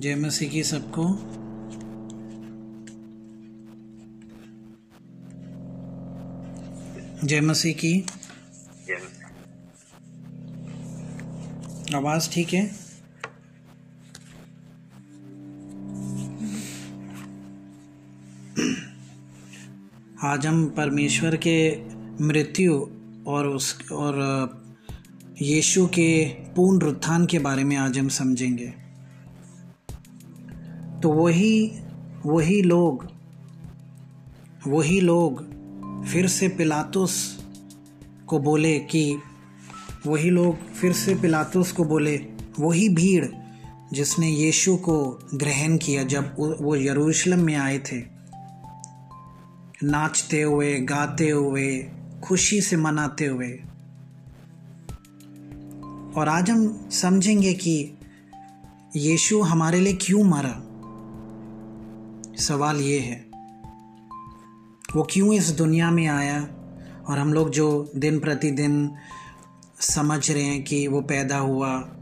जय 0.00 0.14
मसीह 0.14 0.50
की 0.50 0.64
सबको। 0.64 1.04
जय 7.26 7.40
मसीह 7.40 7.74
की। 7.74 8.06
आवाज़ 11.94 12.30
ठीक 12.30 12.48
है? 12.48 12.70
आज 20.22 20.46
हम 20.46 20.68
परमेश्वर 20.76 21.36
के 21.36 21.84
मृत्यु 22.24 22.86
और 23.26 23.48
उस, 23.48 23.90
और 23.92 24.14
यीशु 25.42 25.86
के 25.86 26.24
पूर्ण 26.28 26.86
उत्थान 26.86 27.26
के 27.26 27.38
बारे 27.38 27.64
में 27.64 27.76
आज 27.76 27.98
हम 27.98 28.08
समझेंगे। 28.08 28.89
तो 31.02 31.08
वही 31.08 31.80
वही 32.26 32.62
लोग 32.62 33.10
वही 34.66 35.00
लोग 35.00 35.50
फिर 36.04 36.26
से 36.26 36.48
पिलातुस 36.48 37.44
को 38.26 38.38
बोले 38.38 38.78
कि, 38.78 39.16
वही 40.06 40.30
लोग 40.30 40.72
फिर 40.72 40.92
से 40.92 41.14
पिलातुस 41.14 41.72
को 41.72 41.84
बोले, 41.84 42.16
वही 42.60 42.88
भीड़ 42.88 43.26
जिसने 43.92 44.28
यीशु 44.28 44.76
को 44.76 45.18
ग्रहण 45.34 45.76
किया 45.76 46.02
जब 46.02 46.36
वो 46.60 46.76
यरूशलेम 46.76 47.40
में 47.40 47.54
आए 47.54 47.78
थे। 47.78 48.02
नाचते 49.82 50.42
हुए, 50.42 50.80
गाते 50.80 51.30
हुए, 51.30 51.88
खुशी 52.22 52.60
से 52.60 52.76
मनाते 52.76 53.26
हुए। 53.26 53.52
और 56.16 56.28
आज 56.28 56.50
हम 56.50 56.88
समझेंगे 56.90 57.54
कि 57.54 57.92
यीशु 58.96 59.40
हमारे 59.42 59.80
लिए 59.80 59.92
क्यों 59.92 60.24
मरा? 60.24 60.62
सवाल 62.40 62.80
ये 62.80 63.00
है, 63.00 63.30
वो 64.96 65.08
क्यों 65.10 65.32
इस 65.34 65.50
दुनिया 65.50 65.90
में 65.90 66.06
आया 66.06 66.40
और 67.08 67.18
हम 67.18 67.32
लोग 67.32 67.50
जो 67.50 67.90
दिन 67.96 68.20
प्रतिदिन 68.20 68.96
समझ 69.80 70.30
रहे 70.30 70.42
हैं 70.42 70.64
कि 70.64 70.86
वो 70.86 71.00
पैदा 71.00 71.38
हुआ, 71.38 71.96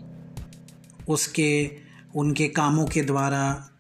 उसके, 1.09 1.70
उनके 2.16 2.48
कामों 2.48 2.86
के 2.86 3.03
द्वारा, 3.03 3.70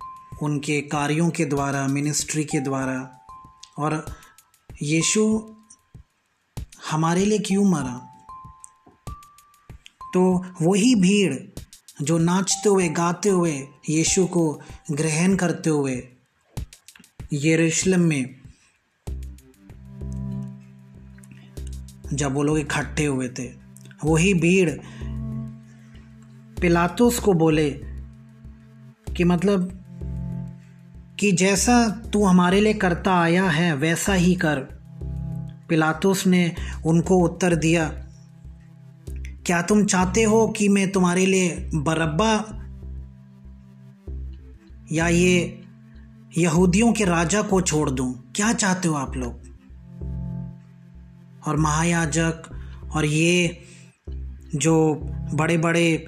उनके 0.42 0.80
कार्यों 0.80 1.30
के 1.30 1.44
द्वारा 1.44 1.86
मिनिस्ट्री 1.86 2.44
के 2.44 2.60
द्वारा, 2.60 3.18
और 3.78 4.16
यीशु 4.82 5.54
हमारे 6.90 7.24
लिए 7.24 7.38
क्यों 7.38 7.64
मरा? 7.64 8.04
तो 10.14 10.44
वही 10.62 10.94
भीड़ 10.94 11.34
जो 12.02 12.18
नाचते 12.18 12.68
हुए, 12.68 12.88
गाते 12.88 13.28
हुए 13.28 13.68
यीशु 13.88 14.26
को 14.26 14.60
ग्रहण 14.90 15.36
करते 15.36 15.70
हुए 15.70 16.08
यरूशलेम 17.32 18.00
में 18.00 18.34
जब 22.12 22.34
वो 22.34 22.42
लोग 22.42 22.58
इकट्ठे 22.58 23.04
हुए 23.04 23.28
थे, 23.28 23.48
वही 24.04 24.32
भीड़ 24.34 24.70
पिलातुस 26.60 27.18
को 27.18 27.32
बोले 27.32 27.70
कि 29.16 29.24
मतलब 29.24 29.70
कि 31.20 31.32
जैसा 31.32 31.88
तू 32.12 32.24
हमारे 32.24 32.60
लिए 32.60 32.74
करता 32.74 33.20
आया 33.20 33.44
है, 33.44 33.74
वैसा 33.76 34.14
ही 34.14 34.34
कर। 34.34 34.60
पिलातुस 35.68 36.26
ने 36.26 36.54
उनको 36.86 37.18
उत्तर 37.18 37.54
दिया, 37.54 37.88
क्या 39.46 39.62
तुम 39.62 39.84
चाहते 39.84 40.22
हो 40.22 40.46
कि 40.48 40.68
मैं 40.68 40.90
तुम्हारे 40.92 41.26
लिए 41.26 41.70
बरब्बा 41.74 42.34
या 44.92 45.08
ये 45.08 45.64
यहूदियों 46.36 46.92
के 46.92 47.04
राजा 47.04 47.42
को 47.42 47.60
छोड़ 47.60 47.90
दूँ। 47.90 48.32
क्या 48.36 48.52
चाहते 48.52 48.88
हो 48.88 48.94
आप 48.94 49.16
लोग? 49.16 49.34
और 51.46 51.56
महायाजक 51.56 52.42
और 52.96 53.04
ये 53.04 53.58
जो 54.54 54.94
बड़े 55.34 55.58
बड़े 55.58 56.06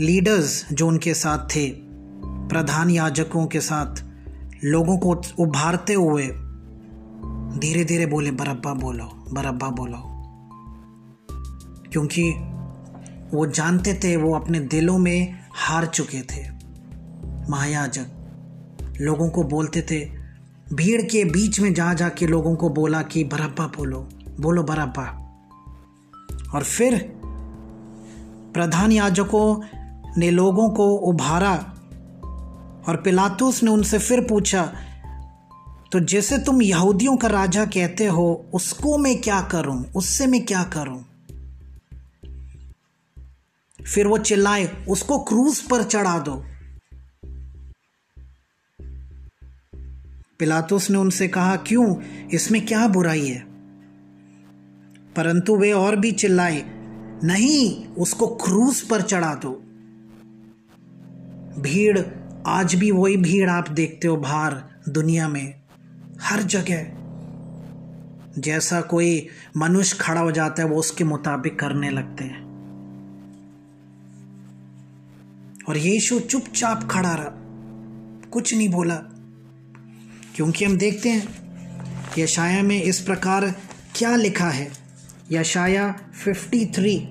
लीडर्स 0.00 0.72
जो 0.72 0.88
उनके 0.88 1.14
साथ 1.14 1.38
थे, 1.38 1.70
प्रधान 2.48 2.90
याजकों 2.90 3.46
के 3.46 3.60
साथ, 3.60 4.04
लोगों 4.64 4.98
को 4.98 5.22
उभारते 5.38 5.94
हुए 5.94 6.26
धीरे 7.58 7.84
धीरे 7.84 8.06
बोले 8.06 8.30
बरब्बा 8.30 8.74
बोलो 8.74 9.04
बरब्बा 9.32 9.68
बोलो। 9.68 10.02
क्योंकि 11.90 12.30
वो 13.36 13.46
जानते 13.46 13.94
थे, 13.94 14.16
वो 14.16 14.34
अपने 14.34 14.60
दिलों 14.60 14.98
में 14.98 15.38
हार 15.52 15.86
चुके 15.86 16.22
थे, 16.22 16.50
महायाजक। 17.50 18.16
लोगों 19.00 19.28
को 19.28 19.42
बोलते 19.42 19.82
थे, 19.82 20.10
भीड़ 20.74 21.02
के 21.02 21.24
बीच 21.24 21.60
में 21.60 21.74
जा 21.74 21.94
जा 21.94 22.08
के 22.08 22.26
लोगों 22.26 22.56
को 22.56 22.68
बोला 22.68 23.02
कि, 23.02 23.24
बरब्बा 23.24 23.66
बोलो 23.66 24.08
बोलो 24.40 24.62
बरब्बा। 24.62 25.16
और 26.54 26.62
फिर 26.62 27.12
प्रधान 28.54 28.92
याजकों 28.92 29.60
ने 30.18 30.30
लोगों 30.30 30.70
को 30.70 30.90
उभारा 30.90 31.54
और 32.88 32.96
पिलातुस 33.04 33.62
ने 33.62 33.70
उनसे 33.70 33.98
फिर 33.98 34.20
पूछा 34.20 34.72
तो 35.92 36.00
जैसे 36.00 36.38
तुम 36.38 36.62
यहूदियों 36.62 37.16
का 37.16 37.28
राजा 37.28 37.64
कहते 37.64 38.06
हो, 38.06 38.46
उसको 38.54 38.98
मैं 38.98 39.20
क्या 39.20 39.40
करूँ? 39.40 39.84
उससे 39.96 40.26
मैं 40.26 40.46
क्या 40.46 40.62
करूँ? 40.62 41.04
फिर 43.86 44.06
वो 44.06 44.18
चिल्लाए, 44.18 44.84
उसको 44.88 45.18
क्रूज 45.18 45.60
पर 45.60 45.82
चढ़ा 45.82 46.18
दो। 46.18 46.44
पिलातुस 50.40 50.90
ने 50.90 50.98
उनसे 50.98 51.28
कहा, 51.28 51.56
क्यों? 51.56 52.00
इसमें 52.28 52.66
क्या 52.66 52.88
बुराई 52.88 53.26
है? 53.26 53.40
परंतु 55.16 55.56
वे 55.56 55.72
और 55.72 55.96
भी 55.96 56.12
चिल्लाए, 56.12 56.64
नहीं, 57.24 57.86
उसको 57.86 58.26
क्रूज 58.26 58.80
पर 58.80 59.02
चढ़ा 59.02 59.34
दो। 59.34 59.50
भीड़, 61.62 61.98
आज 62.46 62.74
भी 62.74 62.90
वही 62.90 63.16
भीड़ 63.16 63.50
आप 63.50 63.70
देखते 63.70 64.08
हो 64.08 64.16
बाहर 64.16 64.56
दुनिया 64.88 65.28
में, 65.28 65.60
हर 66.20 66.42
जगह। 66.42 66.92
जैसा 68.40 68.80
कोई 68.80 69.28
मनुष्य 69.56 69.98
खड़ा 70.00 70.20
हो 70.20 70.30
जाता 70.30 70.62
है, 70.62 70.68
वो 70.68 70.76
उसके 70.76 71.04
मुताबिक 71.04 71.58
करने 71.58 71.90
लगते 71.90 72.24
हैं। 72.24 72.50
और 75.68 75.76
यीशु 75.76 76.20
चुपचाप 76.20 76.88
खड़ा 76.90 77.14
रहा। 77.14 77.36
कुछ 78.30 78.54
नहीं 78.54 78.68
बोला। 78.68 79.02
क्योंकि 80.36 80.64
हम 80.64 80.76
देखते 80.76 81.08
हैं, 81.08 81.28
यशाया 82.18 82.62
में 82.62 82.82
इस 82.82 83.00
प्रकार 83.00 83.54
क्या 83.94 84.16
लिखा 84.16 84.50
है? 84.50 84.72
यशाया 85.32 85.94
53 86.24 87.08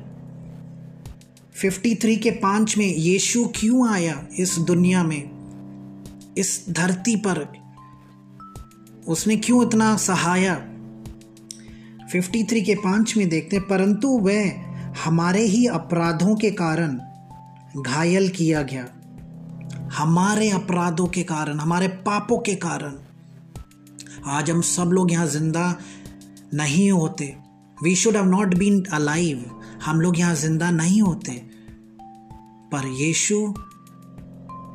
53 1.62 2.18
के 2.18 2.31
पाँच 2.31 2.78
में, 2.78 2.96
यीशु 2.96 3.52
क्यों 3.56 3.90
आया 3.90 4.28
इस 4.40 4.56
दुनिया 4.57 5.03
में? 5.03 5.30
इस 6.38 6.66
धरती 6.69 7.16
पर। 7.16 7.47
उसने 9.07 9.38
क्यों 9.38 9.68
इतना 9.68 9.97
सहाया? 9.97 10.56
53 12.12 12.62
के 12.62 12.75
पाँच 12.75 13.18
में 13.18 13.30
देखते 13.30 13.56
हैं, 13.56 13.68
परंतु 13.68 14.07
वह 14.07 14.51
हमारे 15.03 15.41
ही 15.41 15.68
अपराधों 15.68 16.36
के 16.36 16.51
कारण 16.51 17.00
घायल 17.81 18.30
किया 18.30 18.62
गया। 18.62 18.88
हमारे 19.94 20.50
अपराधों 20.50 21.07
के 21.07 21.24
कारण, 21.24 21.59
हमारे 21.59 21.88
पापों 21.88 22.38
के 22.38 22.56
कारण। 22.56 23.09
आज 24.29 24.50
हम 24.51 24.62
सब 24.62 24.90
लोग 24.94 25.12
यहाँ 25.12 25.28
ज़िंदा 25.28 25.79
नहीं 26.53 26.91
होते। 26.91 27.35
We 27.84 27.95
should 27.95 28.16
have 28.16 28.25
not 28.25 28.56
been 28.56 28.84
alive 28.94 29.62
हम 29.85 30.01
लोग 30.01 30.19
यहाँ 30.19 30.36
ज़िंदा 30.36 30.71
नहीं 30.71 31.01
होते। 31.01 31.31
पर 32.71 32.88
यीशु 32.88 33.54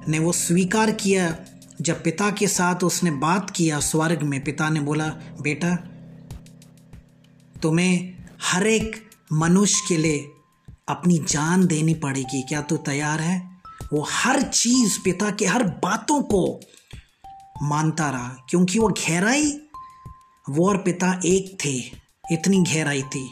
ने 0.09 0.19
वो 0.19 0.33
स्वीकार 0.33 0.91
किया। 0.91 1.37
जब 1.81 2.03
पिता 2.03 2.31
के 2.31 2.47
साथ 2.49 2.85
उसने 2.85 3.11
बात 3.11 3.51
किया 3.51 3.81
स्वर्ग 3.81 4.23
में, 4.23 4.45
पिता 4.45 4.69
ने 4.69 4.81
बोला, 4.81 5.07
बेटा, 5.41 5.75
तुम्हें 7.63 8.15
हर 8.43 8.67
एक 8.67 8.97
मनुष्य 9.33 9.85
के 9.89 9.97
लिए 9.97 10.19
अपनी 10.89 11.19
जान 11.19 11.67
देनी 11.67 11.95
पड़ेगी। 11.95 12.43
क्या 12.43 12.61
तू 12.61 12.77
तैयार 12.77 13.21
है? 13.21 13.51
वो 13.93 14.07
हर 14.11 14.43
चीज़, 14.43 14.99
पिता 15.05 15.31
के 15.31 15.47
हर 15.47 15.63
बातों 15.65 16.23
को 16.23 16.61
मानता 17.63 18.11
रहा, 18.11 18.47
क्योंकि 18.51 18.79
वो 18.79 18.89
गहराई 18.89 19.61
वो 20.51 20.69
और 20.69 20.77
पिता 20.77 21.21
एक 21.25 21.57
थे, 21.65 21.79
इतनी 22.33 22.63
गहराई 22.63 23.03
थी। 23.03 23.31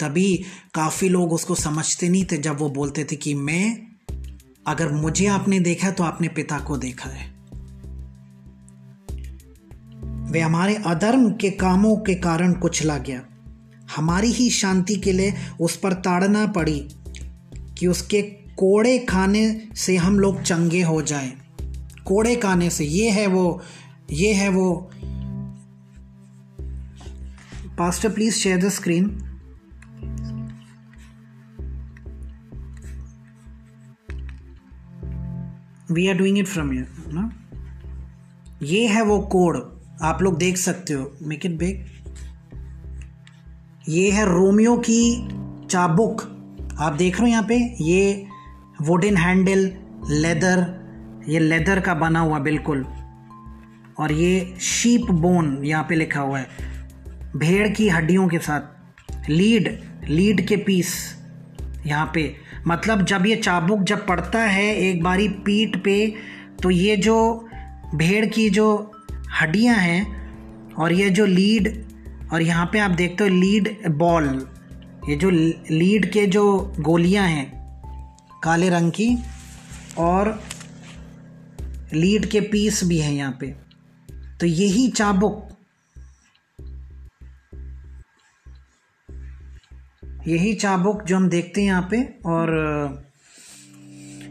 तभी 0.00 0.44
काफ़ी 0.74 1.08
लोग 1.08 1.32
उसको 1.32 1.54
समझते 1.54 2.08
नहीं 2.08 2.24
थे, 2.24 2.36
जब 2.36 2.58
वो 2.58 2.70
बोलते 2.70 3.04
थे 3.04 3.16
कि 3.16 3.34
मैं, 3.34 3.86
अगर 4.66 4.92
मुझे 4.92 5.26
आपने 5.26 5.60
देखा 5.60 5.86
है 5.86 5.92
तो 5.92 6.04
आपने 6.04 6.28
पिता 6.28 6.58
को 6.58 6.76
देखा 6.76 7.10
है। 7.10 7.32
वे 10.32 10.40
हमारे 10.40 10.74
अधर्म 10.86 11.32
के 11.32 11.50
कामों 11.50 11.96
के 11.96 12.14
कारण 12.14 12.52
कुचला 12.52 12.98
गया। 12.98 13.22
हमारी 13.96 14.32
ही 14.32 14.50
शांति 14.50 14.96
के 14.96 15.12
लिए 15.12 15.34
उस 15.60 15.76
पर 15.76 15.92
ताड़ना 15.92 16.46
पड़ी 16.46 16.88
कि 17.78 17.86
उसके 17.86 18.22
कोड़े 18.58 18.98
खाने 18.98 19.68
से 19.76 19.96
हम 19.96 20.18
लोग 20.18 20.42
चंगे 20.42 20.82
हो 20.82 21.02
जाएँ। 21.02 21.41
कोड़े 22.06 22.34
खाने 22.36 22.70
से। 22.70 22.84
ये 22.84 23.10
है 23.10 23.26
वो, 23.26 23.62
ये 24.10 24.32
है 24.34 24.48
वो। 24.48 24.90
Pastor 27.78 28.08
please 28.08 28.34
share 28.34 28.64
the 28.64 28.68
screen 28.68 29.04
we 35.92 36.08
are 36.08 36.14
doing 36.14 36.38
it 36.38 36.46
from 36.46 36.72
you 36.72 36.84
ना 37.12 37.30
ये 38.62 38.86
है 38.88 39.02
वो 39.02 39.18
कोड, 39.20 39.56
आप 40.02 40.22
लोग 40.22 40.38
देख 40.38 40.56
सकते 40.56 40.94
हो। 40.94 41.10
मेक 41.22 41.46
इट 41.46 41.58
बिग 41.58 41.84
ये 43.88 44.10
है 44.10 44.24
रोमियो 44.26 44.76
की 44.76 45.28
चाबुक। 45.66 46.22
आप 46.78 46.92
देख 46.92 47.14
रहे 47.14 47.22
हो 47.22 47.26
यहाँ 47.26 47.42
पे? 47.42 47.56
ये 47.84 48.26
वुडन 48.82 49.16
हैंडल 49.16 49.70
लेदर 50.10 50.81
ये 51.28 51.38
लेदर 51.38 51.80
का 51.80 51.94
बना 51.94 52.20
हुआ 52.20 52.38
बिल्कुल। 52.38 52.84
और 53.98 54.12
ये 54.12 54.54
शीप 54.60 55.10
बोन 55.12 55.58
यहाँ 55.64 55.84
पे 55.88 55.94
लिखा 55.94 56.20
हुआ 56.20 56.38
है। 56.38 56.46
भेड़ 57.36 57.68
की 57.68 57.88
हड्डियों 57.88 58.26
के 58.28 58.38
साथ। 58.38 59.30
लीड 59.30 59.68
लीड 60.08 60.46
के 60.48 60.56
पीस 60.56 60.94
यहाँ 61.86 62.10
पे। 62.14 62.34
मतलब 62.66 63.04
जब 63.04 63.26
ये 63.26 63.36
चाबुक 63.36 63.82
जब 63.82 64.06
पड़ता 64.06 64.40
है 64.40 64.74
एक 64.76 65.02
बारी 65.02 65.28
पीठ 65.46 65.76
पे 65.76 66.14
तो 66.62 66.70
ये 66.70 66.96
जो 66.96 67.18
भेड़ 67.94 68.24
की 68.26 68.48
जो 68.50 68.66
हड्डियाँ 69.40 69.76
हैं 69.76 70.74
और 70.74 70.92
ये 70.92 71.08
जो 71.10 71.26
लीड, 71.26 71.68
और 72.32 72.42
यहाँ 72.42 72.66
पे 72.72 72.78
आप 72.78 72.90
देखते 72.90 73.24
हो 73.24 73.30
लीड 73.30 73.76
बॉल। 73.88 74.26
ये 75.08 75.16
जो 75.16 75.30
लीड 75.30 76.10
के 76.12 76.26
जो 76.26 76.44
गोलियाँ 76.80 77.26
हैं, 77.26 77.46
काले 78.42 78.68
रंग 78.68 78.90
की, 78.90 79.16
और 79.98 80.28
लीड 81.94 82.26
के 82.26 82.40
पीस 82.40 82.82
भी 82.84 82.98
हैं 82.98 83.12
यहाँ 83.12 83.36
पे। 83.40 83.54
तो 84.40 84.46
यही 84.46 84.88
चाबुक। 84.90 85.48
यही 90.26 90.54
चाबुक 90.54 91.02
जो 91.02 91.16
हम 91.16 91.28
देखते 91.28 91.60
हैं 91.60 91.68
यहाँ 91.68 91.88
पे 91.90 92.02
और 92.26 92.50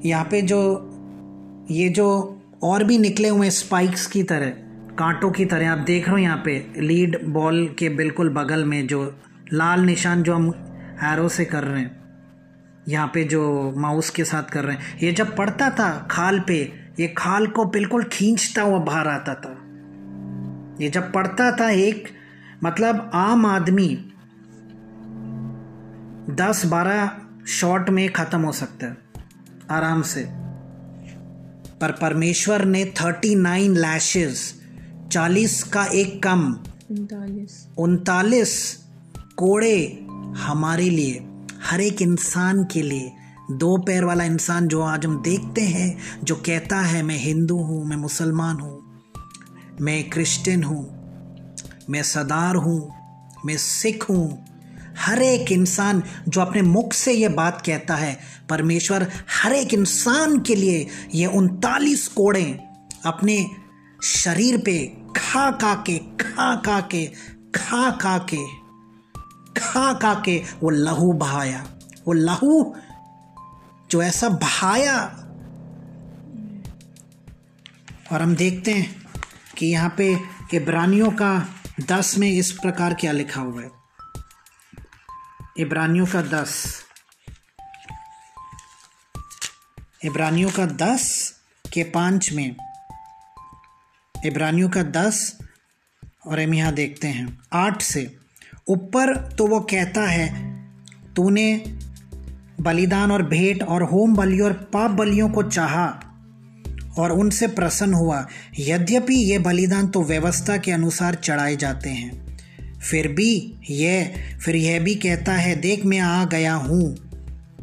यहाँ 0.05 0.23
पे 0.25 0.41
जो, 0.41 0.59
ये 1.71 1.89
जो 1.89 2.07
और 2.63 2.83
भी 2.83 2.97
निकले 2.97 3.29
हुए 3.29 3.49
स्पाइक्स 3.49 4.05
की 4.07 4.23
तरह, 4.23 4.49
कांटों 4.97 5.31
की 5.31 5.45
तरह, 5.45 5.71
आप 5.71 5.77
देख 5.77 6.03
रहे 6.03 6.11
हो 6.11 6.17
यहाँ 6.17 6.41
पे 6.45 6.57
लीड 6.77 7.17
बॉल 7.25 7.67
के 7.79 7.89
बिल्कुल 7.89 8.29
बगल 8.29 8.63
में 8.65 8.85
जो 8.87 9.03
लाल 9.53 9.81
निशान 9.81 10.23
जो 10.23 10.35
हम 10.35 10.47
एरो 11.03 11.27
से 11.29 11.45
कर 11.45 11.63
रहे 11.63 11.81
हैं, 11.81 11.99
यहाँ 12.89 13.07
पे 13.13 13.23
जो 13.23 13.73
माउस 13.77 14.09
के 14.09 14.23
साथ 14.23 14.43
कर 14.43 14.63
रहे 14.63 14.75
हैं। 14.75 14.99
ये 14.99 15.11
जब 15.11 15.35
पड़ता 15.37 15.69
था 15.69 15.89
खाल 16.11 16.39
पे 16.39 16.63
ये 16.99 17.07
खाल 17.07 17.47
को 17.47 17.65
बिल्कुल 17.65 18.03
खींचता 18.03 18.61
हुआ 18.61 18.79
बाहर 18.79 19.07
आता 19.07 19.33
था। 19.33 19.57
ये 20.81 20.89
जब 20.89 21.11
पड़ता 21.11 21.51
था 21.51 21.69
एक 21.69 22.07
मतलब 22.63 23.11
आम 23.13 23.45
आदमी 23.45 24.05
दस 26.29 26.65
बारह 26.65 27.11
शॉट 27.47 27.89
में 27.89 28.13
ख़त्म 28.13 28.41
हो 28.41 28.51
सकता 28.51 28.87
है 28.87 28.97
आराम 29.71 30.01
से। 30.01 30.25
पर 31.81 31.91
परमेश्वर 31.91 32.65
ने 32.65 32.85
थर्टी 32.85 33.35
नाइन 33.35 33.77
लैशेज 33.77 34.37
चालीस 35.11 35.63
का 35.63 35.85
एक 35.85 36.23
कम 36.23 36.59
उनतालीस 37.77 38.85
कोड़े 39.35 40.05
हमारे 40.37 40.89
लिए 40.89 41.27
हर 41.63 41.81
एक 41.81 42.01
इंसान 42.01 42.63
के 42.63 42.81
लिए 42.81 43.11
दो 43.51 43.77
पैर 43.77 44.05
वाला 44.05 44.23
इंसान 44.23 44.67
जो 44.67 44.81
आज 44.81 45.05
हम 45.05 45.21
देखते 45.21 45.61
हैं, 45.61 45.97
जो 46.23 46.35
कहता 46.35 46.79
है, 46.79 47.01
मैं 47.03 47.17
हिंदू 47.17 47.57
हूँ, 47.57 47.85
मैं 47.85 47.97
मुसलमान 47.97 48.59
हूँ, 48.59 49.01
मैं 49.81 50.09
क्रिश्चियन 50.09 50.63
हूँ, 50.63 50.83
मैं 51.89 52.03
सदार 52.03 52.55
हूँ, 52.55 52.91
मैं 53.45 53.57
सिख 53.57 54.03
हूँ। 54.09 54.45
हर 54.97 55.21
एक 55.21 55.51
इंसान 55.51 56.03
जो 56.27 56.41
अपने 56.41 56.61
मुख 56.61 56.93
से 56.93 57.13
ये 57.13 57.29
बात 57.29 57.61
कहता 57.65 57.95
है, 57.95 58.17
परमेश्वर, 58.49 59.07
हर 59.43 59.53
एक 59.53 59.73
इंसान 59.73 60.39
के 60.39 60.55
लिए 60.55 60.87
ये 61.15 61.25
उनतालीस 61.25 62.07
कोड़े 62.07 62.45
अपने 63.05 63.45
शरीर 64.03 64.57
पे 64.57 64.77
खा 65.17 65.49
खा 65.51 65.73
के, 65.75 65.97
खा 65.97 66.55
खा 66.55 66.79
के, 66.81 67.05
खा 67.55 67.89
खा 67.91 68.17
के, 68.33 68.45
खा 69.57 69.93
खा 69.93 70.13
के 70.25 70.41
वो 70.63 70.69
लहू 70.69 71.11
बहाया, 71.13 71.65
वो 72.07 72.13
लहू 72.13 72.63
जो 73.91 74.01
ऐसा 74.03 74.29
बहाया। 74.29 74.97
और 78.11 78.21
हम 78.21 78.35
देखते 78.35 78.73
हैं 78.73 79.05
कि 79.57 79.65
यहाँ 79.65 79.95
पे 79.97 80.19
इब्रानियों 80.53 81.11
का 81.11 81.49
दस 81.79 82.17
में 82.17 82.31
इस 82.31 82.51
प्रकार 82.51 82.93
क्या 82.93 83.11
लिखा 83.11 83.41
हुआ 83.41 83.61
है। 83.61 83.71
इब्रानियों 85.57 86.05
का 86.05 86.21
दस। 86.21 86.83
इब्रानियों 90.05 90.49
का 90.49 90.65
दस 90.65 91.33
के 91.73 91.83
पाँच 91.83 92.31
में। 92.31 92.55
इब्रानियों 94.25 94.69
का 94.69 94.83
दस, 94.83 95.37
और 96.27 96.39
हम 96.39 96.53
यहाँ 96.53 96.73
देखते 96.73 97.07
हैं 97.07 97.39
आठ 97.53 97.81
से। 97.81 98.17
ऊपर 98.67 99.31
तो 99.31 99.47
वो 99.47 99.59
कहता 99.59 100.01
है, 100.01 100.27
तूने 101.13 101.77
बलिदान 102.61 103.11
और 103.11 103.23
भेंट 103.23 103.63
और 103.63 103.83
होम 103.83 104.15
बलि 104.15 104.39
और 104.39 104.53
पाप 104.73 104.91
बलियों 104.91 105.29
को 105.29 105.43
चाहा 105.43 105.87
और 106.97 107.11
उनसे 107.11 107.47
प्रसन्न 107.47 107.93
हुआ, 107.93 108.25
यद्यपि 108.59 109.15
ये 109.15 109.39
बलिदान 109.39 109.87
तो 109.87 110.03
व्यवस्था 110.03 110.57
के 110.57 110.71
अनुसार 110.71 111.15
चढ़ाए 111.15 111.55
जाते 111.55 111.89
हैं। 111.89 112.79
फिर 112.79 113.07
भी 113.07 113.59
यह 113.69 114.13
फिर 114.45 114.55
यह 114.55 114.79
भी 114.79 114.95
कहता 114.95 115.33
है, 115.33 115.55
देख, 115.55 115.85
मैं 115.85 115.99
आ 115.99 116.25
गया 116.25 116.53
हूँ 116.53 116.95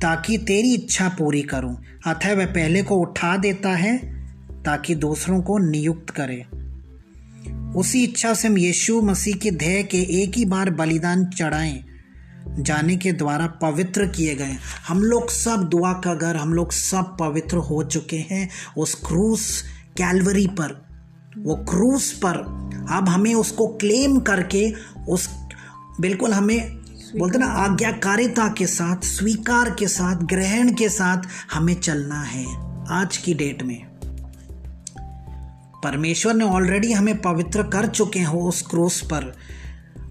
ताकि 0.02 0.38
तेरी 0.38 0.74
इच्छा 0.74 1.08
पूरी 1.08 1.42
करूँ। 1.42 1.76
अतः 2.06 2.34
वह 2.34 2.46
पहले 2.46 2.82
को 2.82 2.96
उठा 2.96 3.36
देता 3.36 3.70
है 3.70 3.96
ताकि 4.64 4.94
दूसरों 4.94 5.40
को 5.42 5.58
नियुक्त 5.58 6.10
करे। 6.10 6.44
उसी 7.78 8.02
इच्छा 8.04 8.34
से 8.34 8.48
हम 8.48 8.58
यीशु 8.58 9.00
मसीह 9.02 9.36
के 9.36 9.50
ध्यय 9.50 9.82
के 9.82 9.98
एक 10.22 10.36
ही 10.36 10.44
बार 10.44 10.70
बलिदान 10.70 11.24
चढ़ाएँ। 11.26 11.84
जाने 12.58 12.96
के 12.96 13.12
द्वारा 13.12 13.46
पवित्र 13.46 14.06
किए 14.06 14.34
गए। 14.34 14.56
हम 14.88 15.02
लोग 15.02 15.30
सब 15.30 15.64
दुआ 15.64 15.92
का 15.92 16.14
घर, 16.14 16.36
हम 16.36 16.54
लोग 16.54 16.72
सब 16.72 17.16
पवित्र 17.20 17.56
हो 17.56 17.82
चुके 17.82 18.16
हैं 18.16 18.48
उस 18.76 18.94
क्रूस 18.94 19.64
कैलवरी 19.96 20.46
पर। 20.46 20.88
वो 21.38 21.54
क्रूस 21.54 22.12
पर। 22.12 22.34
अब 22.90 23.08
हमें 23.08 23.34
उसको 23.34 23.66
क्लेम 23.66 24.20
करके 24.20 24.74
उस, 25.08 25.30
बिल्कुल 26.00 26.32
हमें 26.32 26.78
बोलते 27.18 27.38
ना, 27.38 27.46
आज्ञाकारिता 27.46 28.48
के 28.48 28.66
साथ, 28.66 29.04
स्वीकार 29.04 29.70
के 29.70 29.88
साथ, 29.88 30.16
ग्रहण 30.16 30.74
के 30.74 30.88
साथ 30.88 31.22
हमें 31.52 31.74
चलना 31.74 32.22
है 32.22 32.44
आज 32.90 33.16
की 33.16 33.34
डेट 33.34 33.62
में। 33.62 33.88
परमेश्वर 35.84 36.34
ने 36.34 36.44
ऑलरेडी 36.44 36.92
हमें 36.92 37.22
पवित्र 37.22 37.62
कर 37.62 37.86
चुके 37.86 38.18
हैं 38.18 38.26
उस 38.26 38.62
क्रूस 38.62 39.00
पर। 39.00 39.36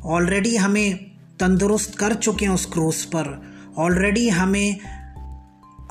ऑलरेडी 0.05 0.55
हमें 0.55 1.06
तंदुरुस्त 1.39 1.97
कर 1.97 2.13
चुके 2.13 2.45
हैं 2.45 2.53
उस 2.53 2.65
क्रूस 2.65 3.03
पर। 3.05 3.25
ऑलरेडी 3.77 4.29
हमें 4.29 4.79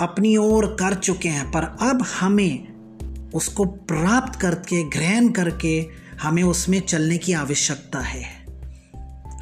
अपनी 0.00 0.36
ओर 0.36 0.66
कर 0.80 0.94
चुके 0.94 1.28
हैं, 1.28 1.50
पर 1.50 1.62
अब 1.62 2.02
हमें 2.20 2.76
उसको 3.34 3.64
प्राप्त 3.64 4.40
करके, 4.40 4.82
ग्रहण 4.90 5.28
करके 5.28 5.86
हमें 6.22 6.42
उसमें 6.42 6.80
चलने 6.80 7.18
की 7.18 7.32
आवश्यकता 7.32 7.98
है। 7.98 8.46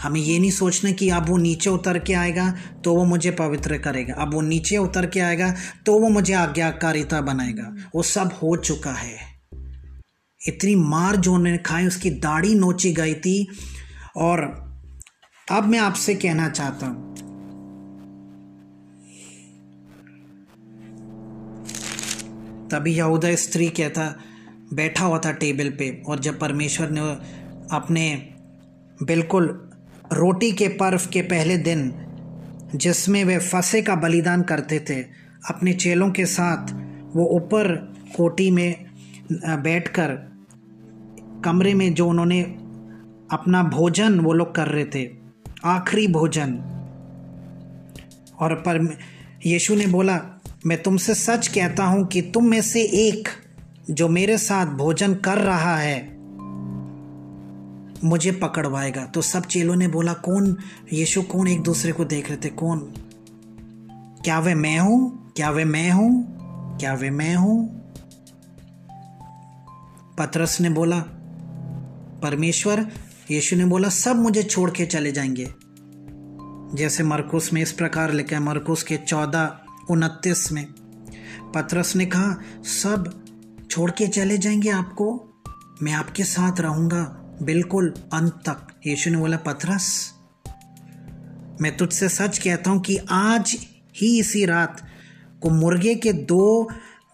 हमें 0.01 0.21
ये 0.21 0.39
नहीं 0.39 0.51
सोचना 0.51 0.91
कि 0.91 1.09
अब 1.09 1.29
वो 1.29 1.37
नीचे 1.37 1.71
उतर 1.71 1.99
के 1.99 2.13
आएगा 2.13 2.55
तो 2.85 2.95
वो 2.95 3.05
मुझे 3.05 3.31
पवित्र 3.31 3.79
करेगा। 3.79 4.15
अब 4.15 4.35
वो 4.35 4.41
नीचे 4.41 4.77
उतर 4.77 5.07
के 5.07 5.21
आएगा 5.21 5.55
तो 5.87 5.99
वो 5.99 6.09
मुझे 6.09 6.33
आज्ञाकारिता 6.33 7.21
बनाएगा। 7.21 7.75
वो 7.95 8.03
सब 8.03 8.31
हो 8.43 8.57
चुका 8.57 8.93
है। 8.93 9.17
इतनी 10.49 10.75
मार 10.75 11.17
जो 11.17 11.33
उन्होंने 11.35 11.59
खाई, 11.59 11.87
उसकी 11.87 12.11
दाढ़ी 12.11 12.55
नोची 12.55 12.93
गई 12.93 13.15
थी 13.15 13.49
और 14.17 14.64
अब 15.51 15.65
मैं 15.65 15.79
आपसे 15.79 16.15
कहना 16.15 16.49
चाहता 16.49 16.87
हूँ। 16.87 17.15
तभी 22.69 22.95
यहूदा 22.95 23.35
स्त्री 23.35 23.69
कहता, 23.69 24.07
बैठा 24.75 25.05
हुआ 25.05 25.19
था 25.19 25.33
टेबल 25.33 25.71
पे, 25.71 26.03
और 26.09 26.21
जब 26.21 26.39
परमेश्वर 26.39 26.91
ने 26.91 27.01
अपने 27.77 28.33
बिल्कुल 29.03 29.49
रोटी 30.13 30.53
के 30.53 30.69
पर्व 30.69 31.01
के 31.13 31.23
पहले 31.23 31.57
दिन, 31.57 31.93
जिसमें 32.75 33.25
वे 33.25 33.39
फसे 33.39 33.83
का 33.83 33.95
बलिदान 33.95 34.43
करते 34.43 34.79
थे, 34.91 35.01
अपने 35.51 35.73
चेलों 35.73 36.11
के 36.11 36.27
साथ 36.27 36.73
वो 37.17 37.27
ऊपर 37.27 37.75
कोटी 38.17 38.51
में 38.51 38.85
बैठकर 39.63 40.15
कमरे 41.45 41.75
में 41.75 41.95
जो 41.95 42.09
उन्होंने 42.09 42.41
अपना 43.33 43.63
भोजन 43.63 44.19
वो 44.21 44.33
लोग 44.33 44.55
कर 44.55 44.69
रहे 44.69 44.85
थे 44.85 45.24
आखिरी 45.65 46.09
भोजन। 46.09 46.55
और 48.41 48.55
पर 48.55 48.99
यीशु 49.47 49.75
ने 49.75 49.87
बोला, 49.87 50.21
मैं 50.67 50.83
तुमसे 50.83 51.15
सच 51.15 51.49
कहता 51.49 51.85
हूँ 51.85 52.07
कि 52.07 52.23
तुम 52.23 52.45
में 52.45 52.63
से 52.63 52.83
एक 52.83 53.29
जो 53.91 54.09
मेरे 54.09 54.39
साथ 54.39 54.67
भोजन 54.67 55.15
कर 55.15 55.39
रहा 55.39 55.77
है, 55.77 56.15
मुझे 58.05 58.33
पकड़वाएगा। 58.33 59.05
तो 59.05 59.23
सब 59.23 59.45
चेलों 59.45 59.77
ने 59.77 59.89
बोला, 59.89 60.13
कौन? 60.13 60.57
यीशु 60.93 61.23
कौन 61.23 61.49
एक 61.49 61.63
दूसरे 61.63 61.93
को 61.93 62.05
देख 62.05 62.29
रहे 62.29 62.37
थे? 62.37 62.49
कौन? 62.49 62.79
क्या 64.25 64.39
वे 64.39 64.55
मैं 64.55 64.79
हूँ? 64.79 65.33
क्या 65.37 65.51
वे 65.51 65.65
मैं 65.65 65.91
हूँ? 65.91 66.35
क्या 66.79 66.95
वे 66.95 67.11
मैं 67.11 67.35
हूँ? 67.35 67.81
पतरस 70.19 70.61
ने 70.61 70.71
बोला, 70.71 71.01
परमेश्वर 72.23 72.87
यीशु 73.31 73.57
ने 73.57 73.65
बोला, 73.65 73.89
सब 73.89 74.17
मुझे 74.17 74.43
छोड़ 74.43 74.71
के 74.71 74.87
चले 74.87 75.13
जाएँगे। 75.13 75.55
जैसे 76.77 77.03
मरकुस 77.03 77.53
में 77.53 77.63
इस 77.63 77.73
प्रकार 77.73 78.13
लिखा 78.13 78.37
है, 78.37 78.43
मरकुस 78.43 78.83
के 78.83 78.97
चौदह 78.97 79.59
उनतीस 79.91 80.53
में, 80.53 80.65
पतरस 81.55 81.97
ने 81.97 82.07
कहा, 82.07 82.35
सब 82.65 83.13
छोड़ 83.71 83.91
के 83.91 84.07
चले 84.07 84.39
जाएँगे 84.39 84.71
आपको? 84.71 85.07
मैं 85.83 85.93
आपके 85.93 86.25
साथ 86.25 86.61
रहूँगा 86.61 87.03
बिल्कुल 87.43 87.95
अंत 88.13 88.33
तक। 88.33 88.67
यीशु 88.87 89.11
ने 89.11 89.17
बोला, 89.17 89.37
पतरस, 89.37 90.13
मैं 91.61 91.77
तुझसे 91.77 92.09
सच 92.09 92.39
कहता 92.39 92.71
हूँ 92.71 92.81
कि 92.81 92.97
आज 93.11 93.57
ही 93.97 94.19
इसी 94.21 94.45
रात 94.45 94.83
को 95.43 95.51
मुर्गे 95.51 95.95
के 95.95 96.13
दो 96.13 96.69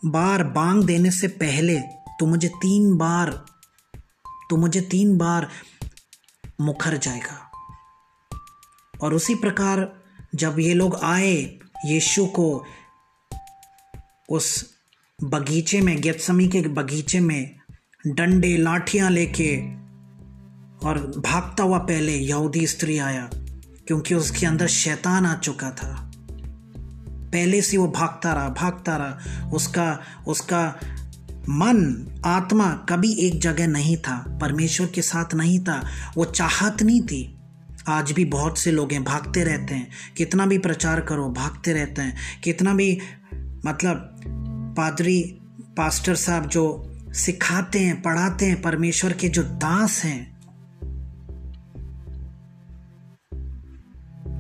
बार 0.05 0.45
बांग 0.45 0.85
देने 0.85 1.11
से 1.11 1.29
पहले 1.29 1.79
तो 2.21 2.26
मुझे 2.26 2.49
तीन 2.49 2.97
बार 2.97 3.31
तो 4.50 4.57
मुझे 4.57 4.81
तीन 4.81 5.17
बार 5.19 5.49
मुखर 6.61 6.97
जाएगा। 6.97 7.50
और 9.02 9.14
उसी 9.14 9.35
प्रकार 9.35 9.93
जब 10.35 10.57
ये 10.59 10.75
लोग 10.75 10.97
आए, 10.97 11.59
यीशु 11.85 12.26
को 12.26 12.64
उस 14.29 14.75
बगीचे 15.25 15.81
में, 15.81 16.00
गेतसमी 16.00 16.49
के 16.49 16.61
बगीचे 16.61 17.21
में 17.21 17.57
डंडे, 18.07 18.57
लाठियाँ 18.57 19.11
लेके 19.11 19.57
और 20.87 21.12
भागता 21.19 21.64
हुआ 21.64 21.79
पहले 21.79 22.12
यहूदी 22.12 22.67
स्त्री 22.67 22.99
आया, 22.99 23.31
क्योंकि 23.87 24.14
उसके 24.14 24.47
अंदर 24.47 24.67
शैतान 24.67 25.26
आ 25.26 25.37
चुका 25.37 25.71
था। 25.71 26.11
पहले 27.33 27.62
से 27.62 27.76
वो 27.76 27.88
भागता 27.88 28.33
रहा 28.33 28.49
भागता 28.49 28.97
रहा। 28.97 29.50
उसका 29.50 30.00
उसका 30.29 30.81
मन, 31.49 32.07
आत्मा 32.25 32.75
कभी 32.75 33.13
एक 33.13 33.41
जगह 33.41 33.67
नहीं 33.67 33.97
था, 33.97 34.39
परमेश्वर 34.41 34.87
के 34.87 35.03
साथ 35.03 35.35
नहीं 35.35 35.61
था, 35.61 35.87
वो 36.17 36.25
चाहत 36.25 36.83
नहीं 36.83 37.01
थी। 37.01 37.39
आज 37.89 38.13
भी 38.13 38.25
बहुत 38.25 38.59
से 38.59 38.73
लोग 38.73 38.93
हैं, 38.93 39.05
भागते 39.05 39.45
रहते 39.45 39.75
हैं, 39.75 39.91
कितना 40.17 40.47
भी 40.47 40.59
प्रचार 40.59 41.01
करो, 41.01 41.31
भागते 41.31 41.73
रहते 41.73 42.03
हैं, 42.03 42.17
कितना 42.45 42.75
भी 42.75 42.99
मतलब 43.67 44.17
पादरी, 44.77 45.39
पास्टर 45.77 46.15
साहब 46.15 46.47
जो 46.47 46.87
सिखाते 47.09 47.79
हैं, 47.79 48.03
पढ़ाते 48.03 48.47
हैं, 48.47 48.63
परमेश्वर 48.63 49.13
के 49.13 49.29
जो 49.29 49.43
दास 49.43 50.05
हैं, 50.05 50.41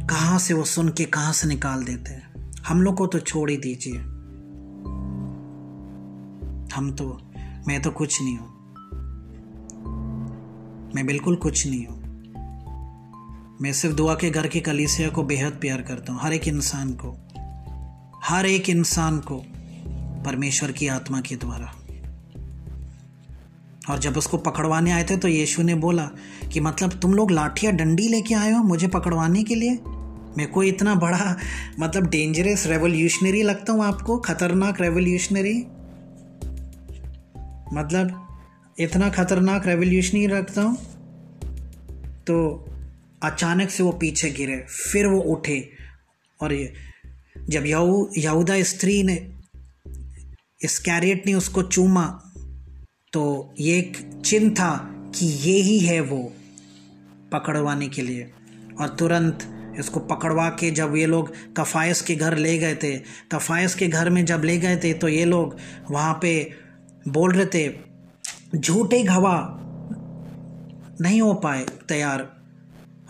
कहाँ 0.06 0.38
से 0.38 0.54
वो 0.54 0.64
सुन 0.64 0.88
के 0.88 1.04
कहाँ 1.04 1.32
से 1.32 1.48
निकाल 1.48 1.84
देते 1.84 2.10
हैं? 2.10 2.52
हम 2.66 2.82
लोग 2.82 2.96
को 2.96 3.06
तो 3.06 3.18
छोड़ 3.18 3.50
ही 3.50 3.56
दीजिए। 3.56 4.19
हम 6.74 6.92
तो 6.92 7.20
मैं 7.68 7.82
तो 7.82 7.90
कुछ 7.90 8.22
नहीं 8.22 8.36
हूँ। 8.36 8.48
मैं 10.94 11.06
बिल्कुल 11.06 11.36
कुछ 11.36 11.66
नहीं 11.66 11.86
हूँ। 11.86 12.00
मैं 13.62 13.72
सिर्फ़ 13.72 13.96
दुआ 13.96 14.14
के 14.14 14.30
घर 14.30 14.46
की 14.46 14.60
कलीसिया 14.60 15.08
को 15.08 15.22
बेहद 15.22 15.52
प्यार 15.52 15.82
करता 15.82 16.12
हूँ, 16.12 16.20
हर 16.20 16.32
एक 16.32 16.48
इंसान 16.48 16.92
को। 16.92 17.16
हर 18.24 18.46
एक 18.46 18.70
इंसान 18.70 19.18
को, 19.18 19.44
परमेश्वर 20.24 20.72
की 20.72 20.88
आत्मा 20.88 21.20
के 21.20 21.36
द्वारा। 21.36 21.72
और 23.90 23.98
जब 23.98 24.16
उसको 24.16 24.36
पकड़वाने 24.36 24.90
आए 24.90 25.04
थे 25.04 25.16
तो 25.16 25.28
यीशु 25.28 25.62
ने 25.62 25.74
बोला 25.74 26.10
कि 26.52 26.60
मतलब 26.60 26.90
तुम 26.90 27.14
लोग 27.14 27.30
लाठिया 27.30 27.72
डंडी 27.72 28.08
लेके 28.08 28.34
आए 28.34 28.52
हो 28.52 28.62
मुझे 28.62 28.88
पकड़वाने 28.88 29.42
के 29.42 29.54
लिए? 29.54 29.80
मैं 30.38 30.50
कोई 30.50 30.68
इतना 30.68 30.94
बड़ा 30.94 31.36
मतलब 31.80 32.06
डेंजरस 32.06 32.66
रेवोल्यूशनरी 32.66 33.42
लगता 33.42 33.72
हूँ 33.72 33.84
आपको? 33.84 34.18
खतरनाक 34.18 34.80
रेवोल्यूशनरी 34.80 35.66
मतलब 37.72 38.76
इतना 38.80 39.08
खतरनाक 39.10 39.66
रेवोल्यूशनरी 39.66 40.26
रखता 40.26 40.62
हूँ 40.62 40.76
तो 42.26 42.36
अचानक 43.22 43.70
से 43.70 43.82
वो 43.82 43.92
पीछे 43.92 44.30
गिरे, 44.30 44.56
फिर 44.58 45.06
वो 45.06 45.20
उठे। 45.20 45.58
और 46.40 46.52
ये, 46.52 46.72
जब 47.36 47.66
यहू, 47.66 48.10
यहूदा 48.18 48.62
स्त्री 48.62 49.02
ने 49.02 49.14
इस 50.60 50.78
कैरियट 50.78 51.26
ने 51.26 51.34
उसको 51.34 51.62
चूमा 51.62 52.06
तो 53.12 53.22
ये 53.60 53.78
एक 53.78 53.96
चिन्ह 54.24 54.54
था 54.54 54.74
कि 55.16 55.26
ये 55.26 55.60
ही 55.62 55.78
है 55.78 56.00
वो 56.00 56.22
पकड़वाने 57.32 57.88
के 57.88 58.02
लिए। 58.02 58.30
और 58.80 58.88
तुरंत 58.88 59.46
इसको 59.78 60.00
पकड़वा 60.00 60.48
के 60.60 60.70
जब 60.70 60.96
ये 60.96 61.06
लोग 61.06 61.32
कफ़ायस 61.56 62.00
के 62.02 62.14
घर 62.14 62.36
ले 62.36 62.56
गए 62.58 62.74
थे, 62.74 62.96
कफ़ायस 63.32 63.74
के 63.74 63.88
घर 63.88 64.10
में 64.10 64.24
जब 64.24 64.42
ले 64.44 64.56
गए 64.58 64.76
थे 64.76 64.92
तो 64.94 65.08
ये 65.08 65.24
लोग 65.24 65.56
वहाँ 65.90 66.18
पे 66.22 66.32
बोल 67.08 67.32
रहे 67.32 67.46
थे, 67.46 67.78
झूठे 68.58 69.02
गवाह 69.02 69.60
नहीं 71.02 71.20
हो 71.20 71.34
पाए 71.34 71.66
तैयार। 71.88 72.36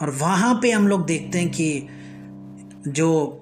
और 0.03 0.11
वहाँ 0.11 0.59
पे 0.63 0.71
हम 0.71 0.89
लोग 0.89 1.07
देखते 1.07 1.39
हैं 1.39 1.51
कि 1.51 1.87
जो, 2.89 3.37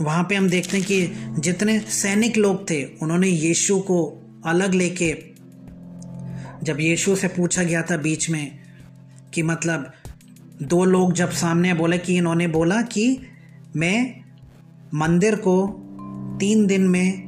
वहाँ 0.00 0.24
पे 0.24 0.34
हम 0.34 0.48
देखते 0.48 0.76
हैं 0.76 0.86
कि 0.86 1.06
जितने 1.40 1.80
सैनिक 1.80 2.36
लोग 2.36 2.70
थे, 2.70 2.84
उन्होंने 2.84 3.28
यीशु 3.28 3.78
को 3.78 4.22
अलग 4.46 4.74
लेके, 4.74 5.36
जब 6.62 6.80
यीशु 6.80 7.16
से 7.16 7.28
पूछा 7.28 7.62
गया 7.62 7.82
था 7.82 7.96
बीच 7.96 8.30
में 8.30 8.58
कि 9.34 9.42
मतलब 9.42 9.92
दो 10.62 10.84
लोग 10.84 11.12
जब 11.12 11.30
सामने 11.30 11.74
बोले 11.74 11.98
कि 11.98 12.16
इन्होंने 12.16 12.46
बोला 12.46 12.82
कि 12.82 13.18
मैं 13.76 14.20
मंदिर 14.94 15.36
को 15.36 15.82
तीन 16.40 16.66
दिन 16.66 16.82
में 16.82 17.25